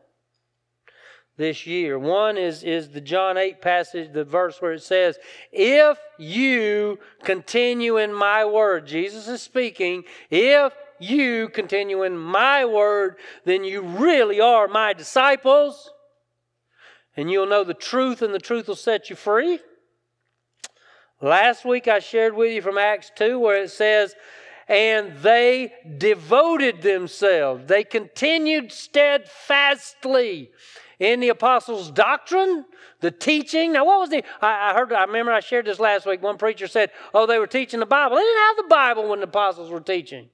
this 1.36 1.66
year. 1.66 1.98
One 1.98 2.36
is, 2.36 2.62
is 2.62 2.88
the 2.88 3.00
John 3.00 3.36
8 3.36 3.60
passage, 3.60 4.12
the 4.12 4.24
verse 4.24 4.60
where 4.60 4.72
it 4.72 4.82
says, 4.82 5.18
If 5.52 5.98
you 6.18 6.98
continue 7.22 7.98
in 7.98 8.12
my 8.12 8.44
word, 8.44 8.86
Jesus 8.86 9.28
is 9.28 9.42
speaking, 9.42 10.04
if 10.30 10.72
you 10.98 11.48
continue 11.48 12.02
in 12.02 12.16
my 12.16 12.64
word, 12.64 13.16
then 13.44 13.64
you 13.64 13.82
really 13.82 14.40
are 14.40 14.66
my 14.66 14.92
disciples, 14.92 15.90
and 17.16 17.30
you'll 17.30 17.46
know 17.46 17.64
the 17.64 17.74
truth, 17.74 18.22
and 18.22 18.32
the 18.32 18.38
truth 18.38 18.68
will 18.68 18.76
set 18.76 19.10
you 19.10 19.16
free. 19.16 19.60
Last 21.20 21.64
week 21.64 21.88
I 21.88 21.98
shared 21.98 22.34
with 22.34 22.52
you 22.52 22.60
from 22.60 22.76
Acts 22.76 23.10
2 23.16 23.38
where 23.38 23.62
it 23.62 23.70
says, 23.70 24.14
and 24.68 25.16
they 25.18 25.72
devoted 25.96 26.82
themselves. 26.82 27.66
They 27.66 27.84
continued 27.84 28.72
steadfastly 28.72 30.50
in 30.98 31.20
the 31.20 31.28
apostles' 31.28 31.90
doctrine, 31.90 32.64
the 33.00 33.10
teaching. 33.10 33.72
Now, 33.72 33.84
what 33.84 34.00
was 34.00 34.10
the? 34.10 34.24
I, 34.40 34.70
I, 34.70 34.74
heard. 34.74 34.92
I 34.92 35.04
remember 35.04 35.32
I 35.32 35.40
shared 35.40 35.66
this 35.66 35.78
last 35.78 36.06
week. 36.06 36.22
One 36.22 36.38
preacher 36.38 36.66
said, 36.66 36.90
"Oh, 37.12 37.26
they 37.26 37.38
were 37.38 37.46
teaching 37.46 37.80
the 37.80 37.86
Bible. 37.86 38.16
They 38.16 38.22
didn't 38.22 38.42
have 38.42 38.56
the 38.56 38.68
Bible 38.68 39.08
when 39.08 39.20
the 39.20 39.26
apostles 39.26 39.70
were 39.70 39.80
teaching." 39.80 40.28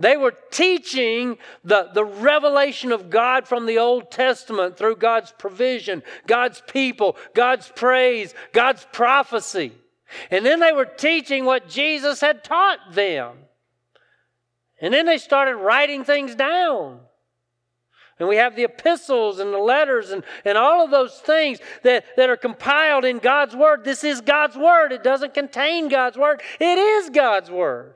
They 0.00 0.16
were 0.16 0.34
teaching 0.52 1.38
the, 1.64 1.90
the 1.92 2.04
revelation 2.04 2.92
of 2.92 3.10
God 3.10 3.48
from 3.48 3.66
the 3.66 3.78
Old 3.78 4.12
Testament 4.12 4.76
through 4.76 4.96
God's 4.96 5.32
provision, 5.32 6.04
God's 6.26 6.62
people, 6.68 7.16
God's 7.34 7.70
praise, 7.74 8.32
God's 8.52 8.86
prophecy. 8.92 9.72
And 10.30 10.46
then 10.46 10.60
they 10.60 10.72
were 10.72 10.84
teaching 10.84 11.44
what 11.44 11.68
Jesus 11.68 12.20
had 12.20 12.44
taught 12.44 12.78
them. 12.92 13.38
And 14.80 14.94
then 14.94 15.06
they 15.06 15.18
started 15.18 15.56
writing 15.56 16.04
things 16.04 16.36
down. 16.36 17.00
And 18.18 18.28
we 18.28 18.36
have 18.36 18.56
the 18.56 18.64
epistles 18.64 19.38
and 19.38 19.52
the 19.52 19.58
letters 19.58 20.10
and, 20.10 20.24
and 20.44 20.58
all 20.58 20.84
of 20.84 20.90
those 20.90 21.14
things 21.14 21.58
that, 21.82 22.04
that 22.16 22.28
are 22.28 22.36
compiled 22.36 23.04
in 23.04 23.18
God's 23.18 23.54
Word. 23.54 23.84
This 23.84 24.02
is 24.02 24.20
God's 24.20 24.56
Word. 24.56 24.92
It 24.92 25.02
doesn't 25.02 25.34
contain 25.34 25.88
God's 25.88 26.16
Word, 26.16 26.42
it 26.60 26.78
is 26.78 27.10
God's 27.10 27.50
Word. 27.50 27.94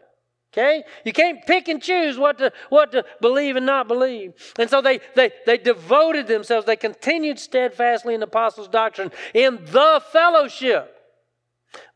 Okay? 0.52 0.84
You 1.04 1.14
can't 1.14 1.44
pick 1.46 1.68
and 1.68 1.82
choose 1.82 2.18
what 2.18 2.38
to, 2.38 2.52
what 2.68 2.92
to 2.92 3.04
believe 3.22 3.56
and 3.56 3.64
not 3.64 3.88
believe. 3.88 4.34
And 4.58 4.68
so 4.68 4.82
they, 4.82 5.00
they, 5.14 5.30
they 5.46 5.56
devoted 5.56 6.26
themselves, 6.26 6.66
they 6.66 6.76
continued 6.76 7.38
steadfastly 7.38 8.12
in 8.12 8.20
the 8.20 8.26
apostles' 8.26 8.68
doctrine, 8.68 9.10
in 9.32 9.64
the 9.64 10.02
fellowship. 10.12 10.94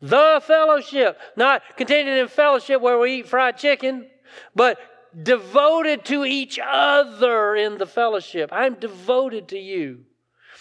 The 0.01 0.43
fellowship. 0.43 1.19
Not 1.37 1.62
continued 1.77 2.19
in 2.19 2.29
fellowship 2.29 2.81
where 2.81 2.99
we 2.99 3.17
eat 3.17 3.29
fried 3.29 3.59
chicken, 3.59 4.07
but 4.55 4.79
devoted 5.20 6.05
to 6.07 6.24
each 6.24 6.59
other 6.62 7.57
in 7.57 7.79
the 7.79 7.87
fellowship. 7.87 8.50
I'm 8.52 8.74
devoted 8.74 9.48
to 9.48 9.59
you. 9.59 10.05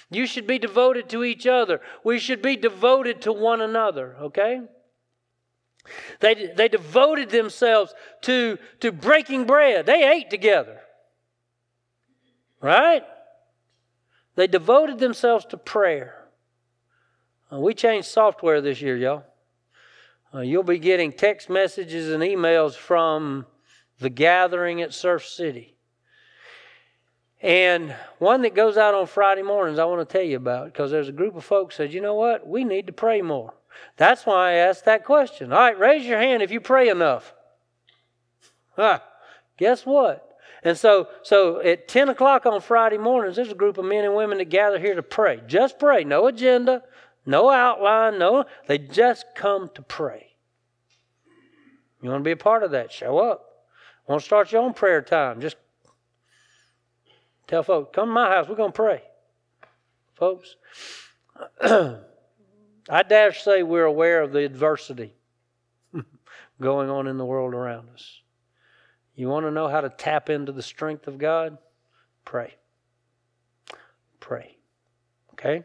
You 0.09 0.25
should 0.25 0.47
be 0.47 0.59
devoted 0.59 1.09
to 1.09 1.23
each 1.23 1.47
other. 1.47 1.81
We 2.03 2.19
should 2.19 2.41
be 2.41 2.55
devoted 2.55 3.21
to 3.23 3.33
one 3.33 3.61
another, 3.61 4.15
okay? 4.21 4.61
They, 6.19 6.51
they 6.55 6.67
devoted 6.67 7.29
themselves 7.29 7.93
to, 8.21 8.57
to 8.79 8.91
breaking 8.91 9.45
bread. 9.45 9.85
They 9.85 10.09
ate 10.09 10.29
together. 10.29 10.79
Right? 12.61 13.03
They 14.35 14.47
devoted 14.47 14.99
themselves 14.99 15.45
to 15.45 15.57
prayer. 15.57 16.27
Uh, 17.51 17.59
we 17.59 17.73
changed 17.73 18.07
software 18.07 18.61
this 18.61 18.81
year, 18.81 18.97
y'all. 18.97 19.23
Uh, 20.33 20.41
you'll 20.41 20.63
be 20.63 20.79
getting 20.79 21.11
text 21.11 21.49
messages 21.49 22.11
and 22.11 22.23
emails 22.23 22.75
from 22.75 23.45
the 23.99 24.09
gathering 24.09 24.81
at 24.81 24.93
Surf 24.93 25.25
City. 25.25 25.75
And 27.41 27.93
one 28.17 28.41
that 28.41 28.55
goes 28.55 28.77
out 28.77 28.95
on 28.95 29.07
Friday 29.07 29.43
mornings, 29.43 29.77
I 29.77 29.85
want 29.85 30.07
to 30.07 30.11
tell 30.11 30.25
you 30.25 30.37
about 30.37 30.65
because 30.65 30.91
there's 30.91 31.09
a 31.09 31.13
group 31.13 31.35
of 31.35 31.43
folks 31.43 31.75
said, 31.75 31.93
you 31.93 32.01
know 32.01 32.15
what, 32.15 32.47
we 32.47 32.63
need 32.63 32.87
to 32.87 32.93
pray 32.93 33.21
more. 33.21 33.53
That's 33.97 34.25
why 34.25 34.51
I 34.51 34.53
asked 34.53 34.85
that 34.85 35.05
question. 35.05 35.51
All 35.51 35.59
right, 35.59 35.77
raise 35.77 36.05
your 36.05 36.17
hand 36.17 36.41
if 36.41 36.51
you 36.51 36.59
pray 36.59 36.89
enough. 36.89 37.33
Huh. 38.75 38.99
Guess 39.57 39.85
what? 39.85 40.37
And 40.63 40.77
so, 40.77 41.07
so 41.21 41.61
at 41.61 41.87
10 41.87 42.09
o'clock 42.09 42.45
on 42.45 42.59
Friday 42.61 42.97
mornings, 42.97 43.35
there's 43.35 43.51
a 43.51 43.55
group 43.55 43.77
of 43.77 43.85
men 43.85 44.03
and 44.03 44.15
women 44.15 44.39
that 44.39 44.49
gather 44.49 44.79
here 44.79 44.95
to 44.95 45.03
pray. 45.03 45.41
Just 45.45 45.77
pray. 45.77 46.03
No 46.03 46.25
agenda, 46.25 46.83
no 47.25 47.51
outline, 47.51 48.17
no. 48.17 48.45
They 48.67 48.79
just 48.79 49.25
come 49.35 49.69
to 49.75 49.81
pray. 49.83 50.35
You 52.01 52.09
want 52.09 52.21
to 52.21 52.27
be 52.27 52.31
a 52.31 52.37
part 52.37 52.63
of 52.63 52.71
that? 52.71 52.91
Show 52.91 53.19
up. 53.19 53.44
Want 54.07 54.21
to 54.21 54.25
start 54.25 54.51
your 54.51 54.61
own 54.61 54.73
prayer 54.73 55.01
time? 55.01 55.41
Just 55.41 55.57
tell 57.47 57.63
folks, 57.63 57.89
come 57.93 58.09
to 58.09 58.13
my 58.13 58.29
house. 58.29 58.47
We're 58.47 58.55
going 58.55 58.71
to 58.71 58.75
pray. 58.75 59.01
Folks, 60.13 60.55
I 61.61 63.03
dare 63.07 63.33
say 63.33 63.63
we're 63.63 63.85
aware 63.85 64.21
of 64.21 64.31
the 64.31 64.45
adversity 64.45 65.13
going 66.61 66.89
on 66.89 67.07
in 67.07 67.17
the 67.17 67.25
world 67.25 67.53
around 67.53 67.89
us. 67.93 68.21
You 69.15 69.29
want 69.29 69.45
to 69.45 69.51
know 69.51 69.67
how 69.67 69.81
to 69.81 69.89
tap 69.89 70.29
into 70.29 70.51
the 70.51 70.61
strength 70.61 71.07
of 71.07 71.17
God? 71.17 71.57
Pray. 72.25 72.53
Pray. 74.19 74.57
Okay? 75.33 75.63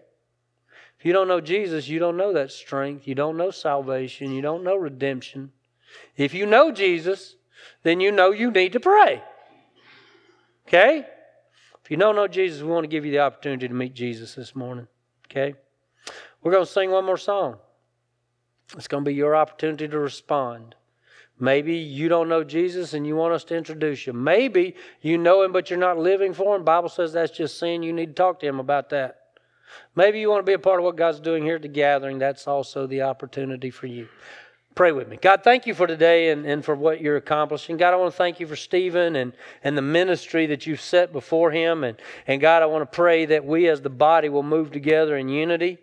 If 0.98 1.06
you 1.06 1.12
don't 1.12 1.28
know 1.28 1.40
Jesus, 1.40 1.88
you 1.88 1.98
don't 1.98 2.16
know 2.16 2.32
that 2.32 2.52
strength. 2.52 3.08
You 3.08 3.14
don't 3.14 3.36
know 3.36 3.50
salvation. 3.50 4.32
You 4.32 4.42
don't 4.42 4.62
know 4.62 4.76
redemption. 4.76 5.52
If 6.16 6.34
you 6.34 6.46
know 6.46 6.70
Jesus, 6.70 7.36
then 7.82 8.00
you 8.00 8.12
know 8.12 8.30
you 8.30 8.50
need 8.50 8.72
to 8.72 8.80
pray. 8.80 9.22
Okay? 10.66 11.06
If 11.84 11.90
you 11.90 11.96
don't 11.96 12.16
know 12.16 12.28
Jesus, 12.28 12.62
we 12.62 12.68
want 12.68 12.84
to 12.84 12.88
give 12.88 13.04
you 13.04 13.10
the 13.10 13.20
opportunity 13.20 13.66
to 13.66 13.74
meet 13.74 13.94
Jesus 13.94 14.34
this 14.34 14.54
morning. 14.54 14.86
Okay? 15.30 15.54
We're 16.42 16.52
going 16.52 16.64
to 16.64 16.70
sing 16.70 16.90
one 16.90 17.04
more 17.04 17.16
song. 17.16 17.56
It's 18.76 18.88
going 18.88 19.04
to 19.04 19.08
be 19.08 19.14
your 19.14 19.34
opportunity 19.34 19.88
to 19.88 19.98
respond. 19.98 20.74
Maybe 21.38 21.76
you 21.76 22.08
don't 22.08 22.28
know 22.28 22.44
Jesus 22.44 22.92
and 22.92 23.06
you 23.06 23.16
want 23.16 23.32
us 23.32 23.44
to 23.44 23.56
introduce 23.56 24.06
you. 24.06 24.12
Maybe 24.12 24.76
you 25.00 25.16
know 25.16 25.42
him 25.42 25.52
but 25.52 25.70
you're 25.70 25.78
not 25.78 25.98
living 25.98 26.34
for 26.34 26.54
him. 26.54 26.64
Bible 26.64 26.90
says 26.90 27.14
that's 27.14 27.36
just 27.36 27.58
sin. 27.58 27.82
You 27.82 27.92
need 27.92 28.08
to 28.08 28.12
talk 28.12 28.40
to 28.40 28.46
him 28.46 28.60
about 28.60 28.90
that. 28.90 29.16
Maybe 29.96 30.20
you 30.20 30.28
want 30.28 30.44
to 30.44 30.50
be 30.50 30.52
a 30.52 30.58
part 30.58 30.80
of 30.80 30.84
what 30.84 30.96
God's 30.96 31.20
doing 31.20 31.42
here 31.42 31.56
at 31.56 31.62
the 31.62 31.68
gathering. 31.68 32.18
That's 32.18 32.46
also 32.46 32.86
the 32.86 33.02
opportunity 33.02 33.70
for 33.70 33.86
you. 33.86 34.08
Pray 34.76 34.92
with 34.92 35.08
me. 35.08 35.18
God, 35.20 35.42
thank 35.42 35.66
you 35.66 35.74
for 35.74 35.86
today 35.86 36.30
and, 36.30 36.46
and 36.46 36.64
for 36.64 36.74
what 36.74 37.00
you're 37.00 37.16
accomplishing. 37.16 37.76
God, 37.76 37.92
I 37.92 37.96
want 37.96 38.12
to 38.12 38.16
thank 38.16 38.38
you 38.38 38.46
for 38.46 38.56
Stephen 38.56 39.16
and, 39.16 39.32
and 39.64 39.76
the 39.76 39.82
ministry 39.82 40.46
that 40.46 40.66
you've 40.66 40.80
set 40.80 41.12
before 41.12 41.50
him. 41.50 41.82
And, 41.82 42.00
and 42.26 42.40
God, 42.40 42.62
I 42.62 42.66
want 42.66 42.82
to 42.82 42.96
pray 42.96 43.26
that 43.26 43.44
we 43.44 43.68
as 43.68 43.82
the 43.82 43.90
body 43.90 44.28
will 44.28 44.44
move 44.44 44.70
together 44.70 45.16
in 45.16 45.28
unity. 45.28 45.78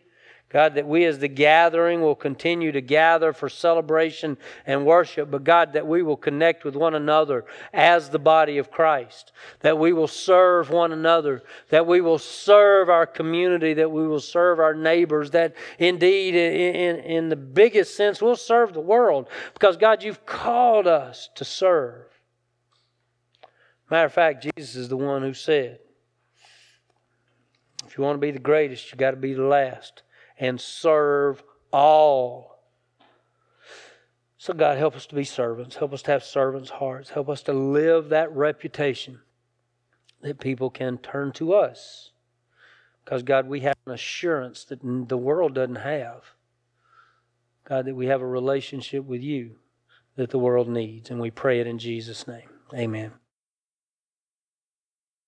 God, 0.49 0.75
that 0.75 0.87
we 0.87 1.03
as 1.03 1.19
the 1.19 1.27
gathering 1.27 2.01
will 2.01 2.15
continue 2.15 2.71
to 2.71 2.79
gather 2.79 3.33
for 3.33 3.49
celebration 3.49 4.37
and 4.65 4.85
worship, 4.85 5.29
but 5.29 5.43
God, 5.43 5.73
that 5.73 5.85
we 5.85 6.01
will 6.01 6.15
connect 6.15 6.63
with 6.63 6.73
one 6.73 6.95
another 6.95 7.43
as 7.73 8.09
the 8.09 8.19
body 8.19 8.57
of 8.57 8.71
Christ, 8.71 9.33
that 9.59 9.77
we 9.77 9.91
will 9.91 10.07
serve 10.07 10.69
one 10.69 10.93
another, 10.93 11.43
that 11.67 11.85
we 11.85 11.99
will 11.99 12.17
serve 12.17 12.89
our 12.89 13.05
community, 13.05 13.73
that 13.73 13.91
we 13.91 14.07
will 14.07 14.21
serve 14.21 14.61
our 14.61 14.73
neighbors, 14.73 15.31
that 15.31 15.53
indeed, 15.79 16.33
in, 16.33 16.75
in, 16.75 16.95
in 16.99 17.29
the 17.29 17.35
biggest 17.35 17.97
sense, 17.97 18.21
we'll 18.21 18.37
serve 18.37 18.73
the 18.73 18.79
world 18.79 19.27
because, 19.53 19.75
God, 19.75 20.01
you've 20.01 20.25
called 20.25 20.87
us 20.87 21.29
to 21.35 21.43
serve. 21.43 22.05
Matter 23.91 24.05
of 24.05 24.13
fact, 24.13 24.47
Jesus 24.55 24.77
is 24.77 24.87
the 24.87 24.97
one 24.97 25.23
who 25.23 25.33
said, 25.33 25.79
if 27.85 27.97
you 27.97 28.03
want 28.03 28.15
to 28.15 28.21
be 28.21 28.31
the 28.31 28.39
greatest, 28.39 28.91
you 28.91 28.97
got 28.97 29.11
to 29.11 29.17
be 29.17 29.33
the 29.33 29.43
last 29.43 30.03
and 30.39 30.59
serve 30.59 31.43
all. 31.71 32.59
So, 34.37 34.53
God, 34.53 34.77
help 34.77 34.95
us 34.95 35.07
to 35.07 35.15
be 35.15 35.23
servants. 35.23 35.75
Help 35.75 35.93
us 35.93 36.03
to 36.03 36.11
have 36.11 36.23
servants' 36.23 36.69
hearts. 36.69 37.09
Help 37.09 37.27
us 37.27 37.41
to 37.43 37.53
live 37.53 38.09
that 38.09 38.31
reputation 38.35 39.19
that 40.21 40.39
people 40.39 40.69
can 40.69 40.97
turn 40.97 41.31
to 41.33 41.53
us. 41.53 42.11
Because, 43.03 43.23
God, 43.23 43.47
we 43.47 43.61
have 43.61 43.75
an 43.85 43.93
assurance 43.93 44.63
that 44.65 44.79
the 44.81 45.17
world 45.17 45.55
doesn't 45.55 45.77
have. 45.77 46.23
God, 47.63 47.85
that 47.85 47.95
we 47.95 48.07
have 48.07 48.21
a 48.21 48.27
relationship 48.27 49.05
with 49.05 49.21
you 49.21 49.55
that 50.15 50.29
the 50.29 50.39
world 50.39 50.67
needs. 50.67 51.09
And 51.09 51.19
we 51.19 51.31
pray 51.31 51.59
it 51.59 51.67
in 51.67 51.79
Jesus' 51.79 52.27
name. 52.27 52.49
Amen. 52.73 53.13